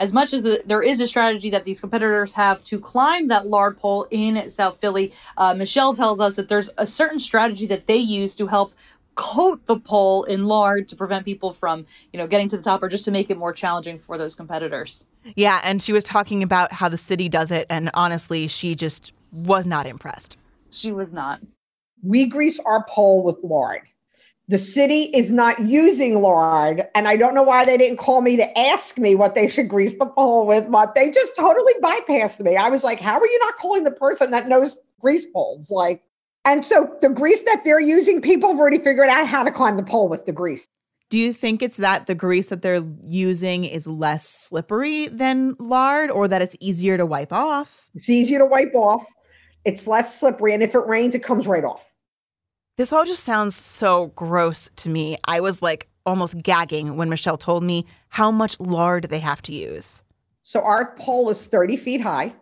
as 0.00 0.12
much 0.12 0.32
as 0.32 0.46
a, 0.46 0.58
there 0.64 0.82
is 0.82 1.00
a 1.00 1.06
strategy 1.06 1.50
that 1.50 1.64
these 1.64 1.80
competitors 1.80 2.34
have 2.34 2.62
to 2.64 2.78
climb 2.78 3.28
that 3.28 3.46
lard 3.46 3.78
pole 3.78 4.06
in 4.10 4.50
South 4.50 4.78
Philly, 4.80 5.12
uh, 5.36 5.54
Michelle 5.54 5.94
tells 5.94 6.20
us 6.20 6.36
that 6.36 6.48
there's 6.48 6.70
a 6.78 6.86
certain 6.86 7.18
strategy 7.18 7.66
that 7.66 7.86
they 7.86 7.96
use 7.96 8.36
to 8.36 8.46
help 8.46 8.72
coat 9.18 9.60
the 9.66 9.78
pole 9.78 10.22
in 10.24 10.44
lard 10.44 10.88
to 10.88 10.96
prevent 10.96 11.24
people 11.24 11.52
from, 11.52 11.84
you 12.12 12.18
know, 12.18 12.26
getting 12.26 12.48
to 12.48 12.56
the 12.56 12.62
top 12.62 12.82
or 12.82 12.88
just 12.88 13.04
to 13.04 13.10
make 13.10 13.28
it 13.28 13.36
more 13.36 13.52
challenging 13.52 13.98
for 13.98 14.16
those 14.16 14.34
competitors. 14.36 15.04
Yeah, 15.34 15.60
and 15.64 15.82
she 15.82 15.92
was 15.92 16.04
talking 16.04 16.42
about 16.42 16.72
how 16.72 16.88
the 16.88 16.96
city 16.96 17.28
does 17.28 17.50
it, 17.50 17.66
and 17.68 17.90
honestly, 17.92 18.46
she 18.46 18.74
just 18.74 19.12
was 19.32 19.66
not 19.66 19.86
impressed. 19.86 20.36
She 20.70 20.92
was 20.92 21.12
not. 21.12 21.40
We 22.02 22.26
grease 22.26 22.60
our 22.60 22.84
pole 22.84 23.24
with 23.24 23.36
lard. 23.42 23.82
The 24.46 24.56
city 24.56 25.02
is 25.02 25.30
not 25.30 25.60
using 25.66 26.22
lard, 26.22 26.86
and 26.94 27.08
I 27.08 27.16
don't 27.16 27.34
know 27.34 27.42
why 27.42 27.66
they 27.66 27.76
didn't 27.76 27.98
call 27.98 28.22
me 28.22 28.36
to 28.36 28.58
ask 28.58 28.96
me 28.96 29.16
what 29.16 29.34
they 29.34 29.48
should 29.48 29.68
grease 29.68 29.98
the 29.98 30.06
pole 30.06 30.46
with, 30.46 30.70
but 30.70 30.94
they 30.94 31.10
just 31.10 31.34
totally 31.36 31.74
bypassed 31.82 32.40
me. 32.40 32.56
I 32.56 32.70
was 32.70 32.84
like, 32.84 33.00
how 33.00 33.18
are 33.18 33.26
you 33.26 33.38
not 33.40 33.58
calling 33.58 33.82
the 33.82 33.90
person 33.90 34.30
that 34.30 34.48
knows 34.48 34.78
grease 35.00 35.26
poles? 35.26 35.70
Like, 35.70 36.02
and 36.48 36.64
so 36.64 36.90
the 37.02 37.10
grease 37.10 37.42
that 37.42 37.62
they're 37.62 37.78
using, 37.78 38.22
people 38.22 38.48
have 38.48 38.58
already 38.58 38.78
figured 38.78 39.08
out 39.08 39.26
how 39.26 39.42
to 39.42 39.50
climb 39.50 39.76
the 39.76 39.82
pole 39.82 40.08
with 40.08 40.24
the 40.24 40.32
grease. 40.32 40.66
Do 41.10 41.18
you 41.18 41.34
think 41.34 41.62
it's 41.62 41.76
that 41.76 42.06
the 42.06 42.14
grease 42.14 42.46
that 42.46 42.62
they're 42.62 42.82
using 43.06 43.64
is 43.64 43.86
less 43.86 44.26
slippery 44.26 45.08
than 45.08 45.56
lard 45.58 46.10
or 46.10 46.26
that 46.26 46.40
it's 46.40 46.56
easier 46.58 46.96
to 46.96 47.04
wipe 47.04 47.34
off? 47.34 47.90
It's 47.94 48.08
easier 48.08 48.38
to 48.38 48.46
wipe 48.46 48.74
off. 48.74 49.06
It's 49.66 49.86
less 49.86 50.18
slippery. 50.18 50.54
And 50.54 50.62
if 50.62 50.74
it 50.74 50.86
rains, 50.86 51.14
it 51.14 51.22
comes 51.22 51.46
right 51.46 51.64
off. 51.64 51.84
This 52.78 52.92
all 52.92 53.04
just 53.04 53.24
sounds 53.24 53.54
so 53.54 54.06
gross 54.16 54.70
to 54.76 54.88
me. 54.88 55.18
I 55.24 55.40
was 55.40 55.60
like 55.60 55.88
almost 56.06 56.38
gagging 56.38 56.96
when 56.96 57.10
Michelle 57.10 57.36
told 57.36 57.62
me 57.62 57.84
how 58.08 58.30
much 58.30 58.58
lard 58.58 59.04
they 59.04 59.18
have 59.18 59.42
to 59.42 59.52
use. 59.52 60.02
So 60.44 60.60
our 60.60 60.94
pole 60.96 61.28
is 61.28 61.46
30 61.46 61.76
feet 61.76 62.00
high, 62.00 62.34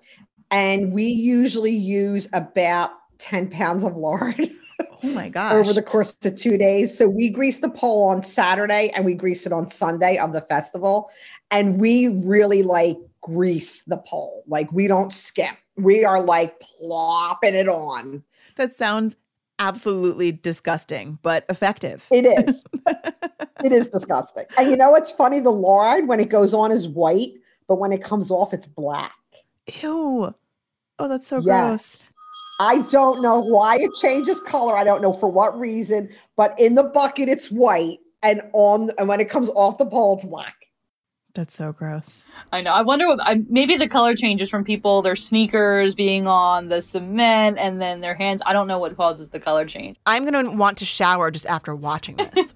and 0.52 0.92
we 0.92 1.06
usually 1.06 1.75
use 1.75 2.28
about 2.32 2.92
10 3.18 3.50
pounds 3.50 3.85
of 3.85 3.96
lard. 3.96 4.50
Oh 5.02 5.08
my 5.08 5.28
gosh. 5.28 5.54
over 5.54 5.73
the 5.73 5.82
course 5.82 6.16
of 6.25 6.37
two 6.37 6.58
days. 6.58 6.96
So 6.96 7.08
we 7.08 7.30
grease 7.30 7.58
the 7.58 7.68
pole 7.68 8.08
on 8.08 8.23
Saturday 8.23 8.90
and 8.94 9.04
we 9.04 9.14
grease 9.14 9.46
it 9.46 9.52
on 9.52 9.68
Sunday 9.68 10.18
of 10.18 10.32
the 10.32 10.42
festival. 10.42 11.11
And 11.50 11.80
we 11.80 12.08
really 12.08 12.62
like 12.62 12.99
grease 13.20 13.82
the 13.87 13.99
pole. 13.99 14.44
Like 14.46 14.70
we 14.73 14.87
don't 14.87 15.12
skip. 15.12 15.56
We 15.76 16.04
are 16.04 16.20
like 16.20 16.61
plopping 16.61 17.54
it 17.54 17.68
on. 17.68 18.23
That 18.56 18.75
sounds 18.75 19.16
absolutely 19.58 20.32
disgusting, 20.32 21.18
but 21.23 21.44
effective. 21.49 22.06
It 22.11 22.26
is. 22.26 22.64
it 23.64 23.73
is 23.73 23.88
disgusting. 23.88 24.44
And 24.58 24.70
you 24.70 24.76
know 24.76 24.90
what's 24.90 25.12
funny? 25.12 25.40
The 25.40 25.50
lard, 25.50 26.08
when 26.08 26.20
it 26.20 26.28
goes 26.28 26.54
on, 26.54 26.73
is 26.73 26.88
white, 26.88 27.32
but 27.68 27.76
when 27.76 27.92
it 27.92 28.02
comes 28.02 28.30
off, 28.30 28.52
it's 28.52 28.66
black. 28.66 29.12
Ew. 29.82 30.35
Oh, 30.99 31.08
that's 31.08 31.28
so 31.28 31.37
yes. 31.37 31.44
gross. 31.44 32.04
I 32.58 32.78
don't 32.90 33.22
know 33.22 33.40
why 33.40 33.76
it 33.78 33.90
changes 34.00 34.40
color. 34.40 34.76
I 34.76 34.84
don't 34.84 35.02
know 35.02 35.12
for 35.12 35.28
what 35.28 35.58
reason, 35.58 36.08
but 36.36 36.58
in 36.58 36.75
the 36.75 36.84
bucket 36.84 37.28
it's 37.28 37.50
white, 37.50 37.98
and 38.22 38.42
on 38.52 38.90
and 38.98 39.08
when 39.08 39.20
it 39.20 39.28
comes 39.28 39.48
off 39.50 39.78
the 39.78 39.86
pole, 39.86 40.16
it's 40.16 40.25
black. 40.25 40.56
That's 41.34 41.54
so 41.54 41.70
gross. 41.70 42.25
I 42.50 42.62
know. 42.62 42.72
I 42.72 42.80
wonder 42.80 43.06
what 43.06 43.20
I, 43.20 43.42
maybe 43.50 43.76
the 43.76 43.88
color 43.88 44.16
changes 44.16 44.48
from 44.48 44.64
people 44.64 45.02
their 45.02 45.16
sneakers 45.16 45.94
being 45.94 46.26
on 46.26 46.70
the 46.70 46.80
cement 46.80 47.58
and 47.58 47.78
then 47.78 48.00
their 48.00 48.14
hands. 48.14 48.40
I 48.46 48.54
don't 48.54 48.66
know 48.66 48.78
what 48.78 48.96
causes 48.96 49.28
the 49.28 49.38
color 49.38 49.66
change. 49.66 49.98
I'm 50.06 50.25
going 50.25 50.46
to 50.46 50.56
want 50.56 50.78
to 50.78 50.86
shower 50.86 51.30
just 51.30 51.44
after 51.44 51.75
watching 51.75 52.16
this. 52.16 52.54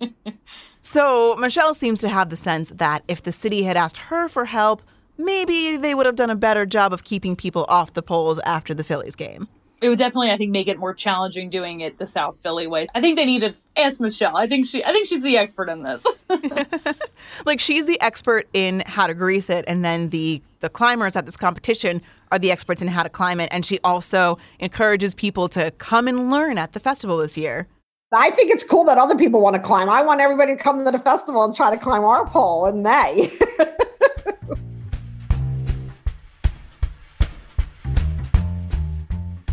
so, 0.80 1.36
Michelle 1.36 1.72
seems 1.72 2.00
to 2.00 2.08
have 2.08 2.30
the 2.30 2.36
sense 2.36 2.70
that 2.70 3.04
if 3.06 3.22
the 3.22 3.30
city 3.30 3.62
had 3.62 3.76
asked 3.76 3.98
her 3.98 4.26
for 4.26 4.46
help, 4.46 4.82
maybe 5.18 5.76
they 5.76 5.94
would 5.94 6.06
have 6.06 6.16
done 6.16 6.30
a 6.30 6.36
better 6.36 6.64
job 6.64 6.92
of 6.92 7.04
keeping 7.04 7.36
people 7.36 7.66
off 7.68 7.92
the 7.92 8.02
poles 8.02 8.38
after 8.40 8.72
the 8.72 8.84
Phillies 8.84 9.14
game 9.14 9.48
it 9.80 9.88
would 9.88 9.98
definitely, 9.98 10.30
I 10.30 10.36
think, 10.36 10.50
make 10.50 10.66
it 10.66 10.78
more 10.78 10.92
challenging 10.92 11.50
doing 11.50 11.80
it 11.80 11.98
the 11.98 12.06
South 12.06 12.36
Philly 12.42 12.66
way. 12.66 12.86
I 12.94 13.00
think 13.00 13.16
they 13.16 13.24
need 13.24 13.40
to 13.40 13.54
ask 13.76 14.00
Michelle. 14.00 14.36
I 14.36 14.48
think 14.48 14.66
she, 14.66 14.82
I 14.82 14.92
think 14.92 15.06
she's 15.06 15.22
the 15.22 15.36
expert 15.36 15.68
in 15.68 15.82
this. 15.82 16.04
like 17.46 17.60
she's 17.60 17.86
the 17.86 18.00
expert 18.00 18.48
in 18.52 18.82
how 18.86 19.06
to 19.06 19.14
grease 19.14 19.48
it, 19.48 19.64
and 19.68 19.84
then 19.84 20.10
the 20.10 20.42
the 20.60 20.68
climbers 20.68 21.14
at 21.14 21.26
this 21.26 21.36
competition 21.36 22.02
are 22.32 22.38
the 22.38 22.50
experts 22.50 22.82
in 22.82 22.88
how 22.88 23.02
to 23.04 23.08
climb 23.08 23.38
it. 23.40 23.48
And 23.52 23.64
she 23.64 23.78
also 23.84 24.38
encourages 24.58 25.14
people 25.14 25.48
to 25.50 25.70
come 25.72 26.08
and 26.08 26.30
learn 26.30 26.58
at 26.58 26.72
the 26.72 26.80
festival 26.80 27.18
this 27.18 27.36
year. 27.36 27.68
I 28.10 28.30
think 28.30 28.50
it's 28.50 28.64
cool 28.64 28.84
that 28.84 28.98
other 28.98 29.16
people 29.16 29.40
want 29.40 29.54
to 29.54 29.62
climb. 29.62 29.88
I 29.88 30.02
want 30.02 30.20
everybody 30.20 30.56
to 30.56 30.62
come 30.62 30.84
to 30.84 30.90
the 30.90 30.98
festival 30.98 31.44
and 31.44 31.54
try 31.54 31.70
to 31.70 31.76
climb 31.76 32.04
our 32.04 32.26
pole 32.26 32.66
in 32.66 32.82
May. 32.82 33.30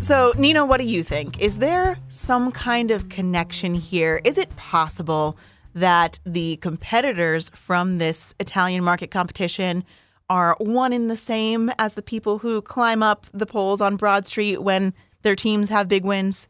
So, 0.05 0.33
Nina, 0.37 0.63
what 0.63 0.79
do 0.79 0.85
you 0.85 1.01
think? 1.01 1.41
Is 1.41 1.57
there 1.57 1.97
some 2.09 2.51
kind 2.51 2.91
of 2.91 3.09
connection 3.09 3.73
here? 3.73 4.21
Is 4.23 4.37
it 4.37 4.55
possible 4.55 5.35
that 5.73 6.19
the 6.23 6.57
competitors 6.57 7.49
from 7.55 7.97
this 7.97 8.35
Italian 8.39 8.83
market 8.83 9.09
competition 9.09 9.83
are 10.29 10.55
one 10.59 10.93
in 10.93 11.07
the 11.07 11.15
same 11.15 11.71
as 11.79 11.95
the 11.95 12.03
people 12.03 12.37
who 12.37 12.61
climb 12.61 13.01
up 13.01 13.25
the 13.33 13.47
poles 13.47 13.81
on 13.81 13.95
Broad 13.95 14.27
Street 14.27 14.61
when 14.61 14.93
their 15.23 15.35
teams 15.35 15.69
have 15.69 15.87
big 15.87 16.05
wins? 16.05 16.49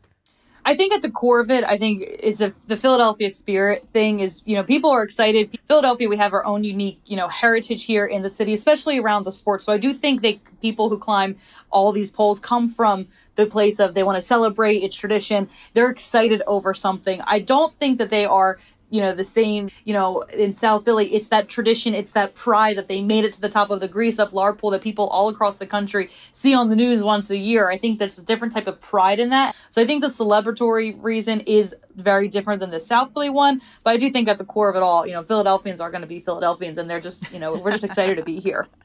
I 0.65 0.75
think 0.75 0.91
at 0.91 1.01
the 1.01 1.11
core 1.11 1.39
of 1.39 1.49
it, 1.49 1.63
I 1.63 1.77
think 1.77 2.01
is 2.01 2.41
a, 2.41 2.53
the 2.67 2.75
Philadelphia 2.75 3.29
spirit 3.29 3.87
thing 3.93 4.19
is, 4.19 4.41
you 4.45 4.55
know, 4.55 4.63
people 4.63 4.89
are 4.89 5.03
excited. 5.03 5.57
Philadelphia, 5.67 6.09
we 6.09 6.17
have 6.17 6.33
our 6.33 6.43
own 6.43 6.65
unique, 6.65 6.99
you 7.05 7.15
know, 7.15 7.29
heritage 7.29 7.85
here 7.85 8.05
in 8.05 8.21
the 8.21 8.29
city, 8.29 8.53
especially 8.53 8.99
around 8.99 9.25
the 9.25 9.31
sports. 9.31 9.63
So 9.63 9.71
I 9.71 9.77
do 9.77 9.93
think 9.93 10.21
they 10.23 10.41
people 10.61 10.89
who 10.89 10.97
climb 10.97 11.37
all 11.69 11.93
these 11.93 12.11
poles 12.11 12.39
come 12.39 12.69
from 12.73 13.07
the 13.35 13.45
place 13.45 13.79
of 13.79 13.93
they 13.93 14.03
want 14.03 14.17
to 14.17 14.21
celebrate 14.21 14.83
its 14.83 14.95
tradition. 14.95 15.49
They're 15.73 15.89
excited 15.89 16.41
over 16.47 16.73
something. 16.73 17.21
I 17.21 17.39
don't 17.39 17.77
think 17.79 17.97
that 17.97 18.09
they 18.09 18.25
are 18.25 18.59
you 18.89 19.01
know, 19.01 19.13
the 19.13 19.23
same, 19.23 19.69
you 19.83 19.93
know, 19.93 20.21
in 20.21 20.53
South 20.53 20.85
Philly, 20.85 21.13
it's 21.13 21.29
that 21.29 21.49
tradition, 21.49 21.93
it's 21.93 22.11
that 22.11 22.35
pride 22.35 22.77
that 22.77 22.87
they 22.87 23.01
made 23.01 23.25
it 23.25 23.33
to 23.33 23.41
the 23.41 23.49
top 23.49 23.69
of 23.69 23.79
the 23.79 23.87
grease 23.87 24.19
up 24.19 24.31
Larpole 24.31 24.71
that 24.71 24.81
people 24.81 25.07
all 25.07 25.27
across 25.29 25.57
the 25.57 25.65
country 25.65 26.09
see 26.33 26.53
on 26.53 26.69
the 26.69 26.75
news 26.75 27.01
once 27.01 27.29
a 27.29 27.37
year. 27.37 27.69
I 27.69 27.77
think 27.77 27.99
that's 27.99 28.17
a 28.17 28.23
different 28.23 28.53
type 28.53 28.67
of 28.67 28.79
pride 28.79 29.19
in 29.19 29.29
that. 29.29 29.55
So 29.69 29.81
I 29.81 29.85
think 29.85 30.01
the 30.01 30.07
celebratory 30.07 30.95
reason 31.01 31.41
is 31.41 31.75
very 31.95 32.27
different 32.27 32.59
than 32.59 32.71
the 32.71 32.79
South 32.79 33.11
Philly 33.13 33.29
one. 33.29 33.61
But 33.83 33.91
I 33.91 33.97
do 33.97 34.11
think 34.11 34.27
at 34.27 34.37
the 34.37 34.45
core 34.45 34.69
of 34.69 34.75
it 34.75 34.83
all, 34.83 35.05
you 35.05 35.13
know, 35.13 35.23
Philadelphians 35.23 35.81
are 35.81 35.89
going 35.89 36.01
to 36.01 36.07
be 36.07 36.19
Philadelphians 36.19 36.77
and 36.77 36.89
they're 36.89 37.01
just, 37.01 37.31
you 37.31 37.39
know, 37.39 37.53
we're 37.55 37.71
just 37.71 37.83
excited 37.83 38.17
to 38.17 38.23
be 38.23 38.39
here. 38.39 38.67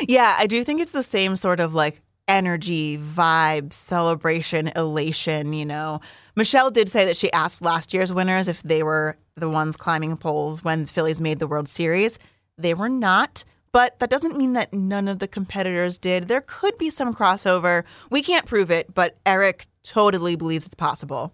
Yeah, 0.00 0.36
I 0.38 0.46
do 0.46 0.62
think 0.62 0.80
it's 0.80 0.92
the 0.92 1.02
same 1.02 1.34
sort 1.34 1.58
of 1.58 1.74
like 1.74 2.00
energy, 2.28 2.98
vibe, 2.98 3.72
celebration, 3.72 4.68
elation, 4.76 5.52
you 5.52 5.64
know. 5.64 6.00
Michelle 6.34 6.70
did 6.70 6.88
say 6.88 7.04
that 7.04 7.16
she 7.16 7.32
asked 7.32 7.62
last 7.62 7.94
year's 7.94 8.12
winners 8.12 8.48
if 8.48 8.62
they 8.62 8.82
were 8.82 9.16
the 9.36 9.48
ones 9.48 9.76
climbing 9.76 10.16
poles 10.16 10.64
when 10.64 10.82
the 10.82 10.88
Phillies 10.88 11.20
made 11.20 11.38
the 11.38 11.46
World 11.46 11.68
Series. 11.68 12.18
They 12.58 12.74
were 12.74 12.88
not, 12.88 13.44
but 13.72 13.98
that 13.98 14.10
doesn't 14.10 14.36
mean 14.36 14.54
that 14.54 14.72
none 14.72 15.08
of 15.08 15.18
the 15.18 15.28
competitors 15.28 15.98
did. 15.98 16.28
There 16.28 16.40
could 16.40 16.78
be 16.78 16.90
some 16.90 17.14
crossover. 17.14 17.84
We 18.10 18.22
can't 18.22 18.46
prove 18.46 18.70
it, 18.70 18.94
but 18.94 19.18
Eric 19.26 19.66
totally 19.82 20.36
believes 20.36 20.66
it's 20.66 20.74
possible. 20.74 21.32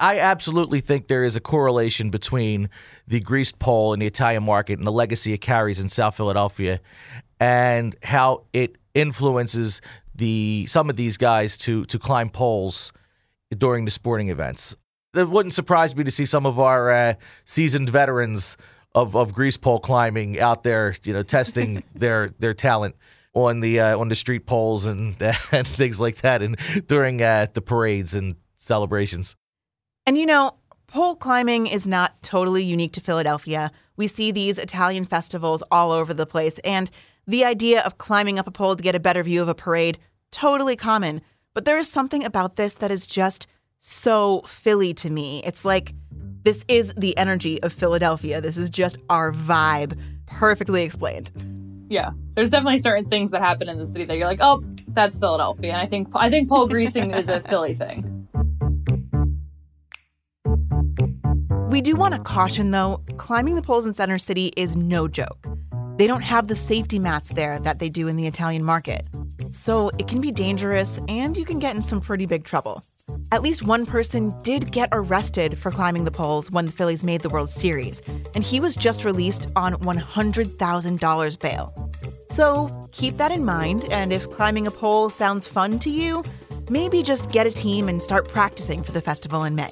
I 0.00 0.18
absolutely 0.18 0.80
think 0.80 1.06
there 1.06 1.22
is 1.22 1.36
a 1.36 1.40
correlation 1.40 2.10
between 2.10 2.68
the 3.06 3.20
greased 3.20 3.60
pole 3.60 3.92
in 3.92 4.00
the 4.00 4.06
Italian 4.06 4.42
market 4.42 4.78
and 4.78 4.86
the 4.86 4.92
legacy 4.92 5.32
it 5.32 5.40
carries 5.40 5.80
in 5.80 5.88
South 5.88 6.16
Philadelphia 6.16 6.80
and 7.38 7.94
how 8.02 8.42
it 8.52 8.76
influences 8.94 9.80
the 10.14 10.66
some 10.68 10.88
of 10.90 10.96
these 10.96 11.16
guys 11.16 11.56
to 11.58 11.84
to 11.86 11.98
climb 11.98 12.30
poles 12.30 12.92
during 13.56 13.84
the 13.84 13.90
sporting 13.90 14.28
events. 14.28 14.76
It 15.14 15.28
wouldn't 15.28 15.54
surprise 15.54 15.94
me 15.94 16.04
to 16.04 16.10
see 16.10 16.26
some 16.26 16.44
of 16.44 16.58
our 16.58 16.90
uh, 16.90 17.14
seasoned 17.44 17.88
veterans 17.88 18.56
of, 18.94 19.14
of 19.14 19.32
grease 19.32 19.56
pole 19.56 19.80
climbing 19.80 20.40
out 20.40 20.62
there, 20.62 20.94
you 21.04 21.12
know, 21.12 21.22
testing 21.22 21.82
their 21.94 22.30
their 22.38 22.54
talent 22.54 22.96
on 23.32 23.60
the 23.60 23.80
uh, 23.80 23.98
on 23.98 24.08
the 24.08 24.16
street 24.16 24.46
poles 24.46 24.86
and 24.86 25.20
and 25.52 25.66
things 25.66 26.00
like 26.00 26.16
that, 26.18 26.42
and 26.42 26.56
during 26.86 27.22
uh, 27.22 27.46
the 27.52 27.62
parades 27.62 28.14
and 28.14 28.36
celebrations. 28.56 29.36
And 30.06 30.18
you 30.18 30.26
know, 30.26 30.56
pole 30.86 31.16
climbing 31.16 31.66
is 31.66 31.86
not 31.86 32.22
totally 32.22 32.62
unique 32.64 32.92
to 32.92 33.00
Philadelphia. 33.00 33.70
We 33.96 34.06
see 34.06 34.32
these 34.32 34.58
Italian 34.58 35.04
festivals 35.04 35.62
all 35.70 35.92
over 35.92 36.14
the 36.14 36.26
place, 36.26 36.58
and 36.60 36.90
the 37.26 37.44
idea 37.44 37.82
of 37.82 37.98
climbing 37.98 38.38
up 38.38 38.46
a 38.46 38.50
pole 38.50 38.76
to 38.76 38.82
get 38.82 38.94
a 38.94 39.00
better 39.00 39.22
view 39.22 39.42
of 39.42 39.48
a 39.48 39.54
parade, 39.54 39.98
totally 40.30 40.76
common. 40.76 41.20
But 41.54 41.64
there 41.64 41.78
is 41.78 41.88
something 41.88 42.24
about 42.24 42.56
this 42.56 42.74
that 42.76 42.90
is 42.90 43.06
just 43.06 43.46
so 43.80 44.42
Philly 44.46 44.94
to 44.94 45.10
me. 45.10 45.42
It's 45.44 45.64
like 45.64 45.94
this 46.42 46.64
is 46.68 46.92
the 46.96 47.16
energy 47.16 47.62
of 47.62 47.72
Philadelphia. 47.72 48.40
This 48.40 48.56
is 48.56 48.68
just 48.68 48.98
our 49.08 49.32
vibe, 49.32 49.98
perfectly 50.26 50.82
explained. 50.82 51.30
Yeah, 51.88 52.10
there's 52.34 52.50
definitely 52.50 52.78
certain 52.78 53.08
things 53.08 53.30
that 53.30 53.40
happen 53.40 53.68
in 53.68 53.78
the 53.78 53.86
city 53.86 54.04
that 54.04 54.16
you're 54.16 54.26
like, 54.26 54.40
oh, 54.40 54.62
that's 54.88 55.18
Philadelphia. 55.18 55.72
And 55.72 55.80
I 55.80 55.86
think 55.86 56.08
I 56.14 56.30
think 56.30 56.48
pole 56.48 56.66
greasing 56.66 57.12
is 57.12 57.28
a 57.28 57.40
Philly 57.40 57.74
thing. 57.74 58.28
We 61.70 61.80
do 61.80 61.96
want 61.96 62.14
to 62.14 62.20
caution 62.20 62.70
though, 62.70 63.02
climbing 63.16 63.54
the 63.54 63.62
poles 63.62 63.86
in 63.86 63.94
Center 63.94 64.18
City 64.18 64.52
is 64.56 64.76
no 64.76 65.08
joke. 65.08 65.53
They 65.96 66.06
don't 66.06 66.22
have 66.22 66.48
the 66.48 66.56
safety 66.56 66.98
mats 66.98 67.32
there 67.34 67.58
that 67.60 67.78
they 67.78 67.88
do 67.88 68.08
in 68.08 68.16
the 68.16 68.26
Italian 68.26 68.64
market. 68.64 69.06
So 69.50 69.90
it 69.98 70.08
can 70.08 70.20
be 70.20 70.32
dangerous 70.32 70.98
and 71.08 71.36
you 71.36 71.44
can 71.44 71.60
get 71.60 71.76
in 71.76 71.82
some 71.82 72.00
pretty 72.00 72.26
big 72.26 72.44
trouble. 72.44 72.82
At 73.30 73.42
least 73.42 73.66
one 73.66 73.86
person 73.86 74.32
did 74.42 74.72
get 74.72 74.88
arrested 74.92 75.56
for 75.58 75.70
climbing 75.70 76.04
the 76.04 76.10
poles 76.10 76.50
when 76.50 76.66
the 76.66 76.72
Phillies 76.72 77.04
made 77.04 77.20
the 77.20 77.28
World 77.28 77.50
Series, 77.50 78.00
and 78.34 78.42
he 78.42 78.60
was 78.60 78.74
just 78.74 79.04
released 79.04 79.46
on 79.56 79.74
$100,000 79.74 81.40
bail. 81.40 81.90
So 82.30 82.88
keep 82.92 83.14
that 83.14 83.30
in 83.30 83.44
mind, 83.44 83.84
and 83.90 84.12
if 84.12 84.30
climbing 84.30 84.66
a 84.66 84.70
pole 84.70 85.10
sounds 85.10 85.46
fun 85.46 85.78
to 85.80 85.90
you, 85.90 86.24
maybe 86.70 87.02
just 87.02 87.30
get 87.30 87.46
a 87.46 87.50
team 87.50 87.88
and 87.88 88.02
start 88.02 88.28
practicing 88.28 88.82
for 88.82 88.92
the 88.92 89.02
festival 89.02 89.44
in 89.44 89.54
May. 89.54 89.70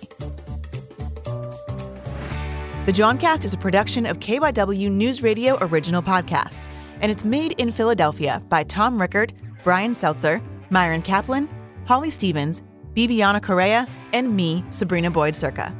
The 2.85 2.91
Jawncast 2.91 3.45
is 3.45 3.55
a 3.55 3.59
production 3.59 4.07
of 4.07 4.19
KYW 4.19 4.91
News 4.91 5.23
Radio 5.23 5.57
original 5.61 6.03
podcasts, 6.03 6.69
and 7.01 7.13
it's 7.13 7.25
made 7.25 7.53
in 7.53 7.71
Philadelphia 7.71 8.43
by 8.49 8.65
Tom 8.65 9.01
Rickard, 9.01 9.33
Brian 9.63 9.95
Seltzer, 9.95 10.43
Myron 10.71 11.01
Kaplan, 11.01 11.49
Holly 11.85 12.11
Stevens, 12.11 12.61
Bibiana 12.95 13.41
Correa, 13.41 13.87
and 14.13 14.35
me, 14.35 14.65
Sabrina 14.71 15.13
Boyd-Surka. 15.13 15.73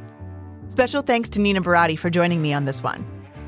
Special 0.69 1.01
thanks 1.01 1.27
to 1.27 1.41
Nina 1.41 1.61
Baratti 1.61 1.99
for 1.99 2.09
joining 2.09 2.41
me 2.41 2.53
on 2.53 2.63
this 2.63 2.81
one. 2.81 3.05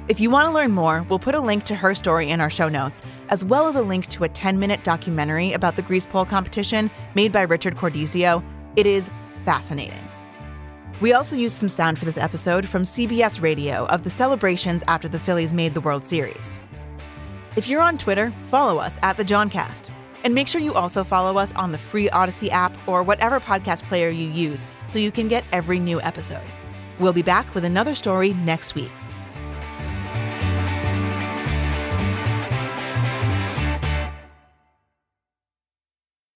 If 0.10 0.20
you 0.20 0.30
want 0.30 0.50
to 0.50 0.54
learn 0.54 0.72
more, 0.72 1.06
we'll 1.08 1.18
put 1.18 1.34
a 1.34 1.40
link 1.40 1.64
to 1.64 1.76
her 1.76 1.96
story 1.96 2.30
in 2.30 2.42
our 2.42 2.50
show 2.50 2.68
notes, 2.68 3.04
as 3.30 3.46
well 3.46 3.68
as 3.68 3.78
a 3.78 3.82
link 3.82 4.08
to 4.08 4.26
a 4.26 4.30
10 4.30 4.60
minute 4.60 4.84
documentary 4.84 5.54
about 5.54 5.78
the 5.78 5.82
grease 5.82 6.06
pole 6.06 6.26
competition 6.26 6.92
made 7.16 7.32
by 7.32 7.44
Richard 7.44 7.78
Cordisio. 7.78 8.44
It 8.76 8.86
is 8.86 9.10
fascinating. 9.46 10.10
We 11.02 11.12
also 11.12 11.36
used 11.36 11.58
some 11.58 11.68
sound 11.68 12.00
for 12.00 12.06
this 12.06 12.18
episode 12.18 12.66
from 12.66 12.84
CBS 12.84 13.42
Radio 13.42 13.86
of 13.88 14.06
the 14.06 14.10
celebrations 14.10 14.82
after 14.88 15.10
the 15.10 15.20
Phillies 15.20 15.52
made 15.52 15.74
the 15.74 15.82
World 15.82 16.06
Series. 16.06 16.58
If 17.58 17.68
you're 17.68 17.82
on 17.82 17.98
Twitter, 17.98 18.34
follow 18.46 18.78
us 18.78 18.98
at 19.02 19.18
the 19.18 19.26
Jawncast. 19.26 19.90
And 20.24 20.34
make 20.34 20.48
sure 20.48 20.62
you 20.62 20.74
also 20.74 21.04
follow 21.04 21.38
us 21.38 21.52
on 21.54 21.74
the 21.74 21.78
free 21.78 22.10
Odyssey 22.10 22.50
app 22.50 22.76
or 22.88 23.04
whatever 23.04 23.42
podcast 23.42 23.84
player 23.84 24.10
you 24.10 24.28
use 24.30 24.66
so 24.88 24.98
you 24.98 25.12
can 25.12 25.28
get 25.28 25.44
every 25.52 25.80
new 25.80 26.00
episode. 26.02 26.42
We'll 26.98 27.14
be 27.14 27.22
back 27.22 27.54
with 27.54 27.66
another 27.66 27.94
story 27.94 28.34
next 28.34 28.74
week. 28.74 28.92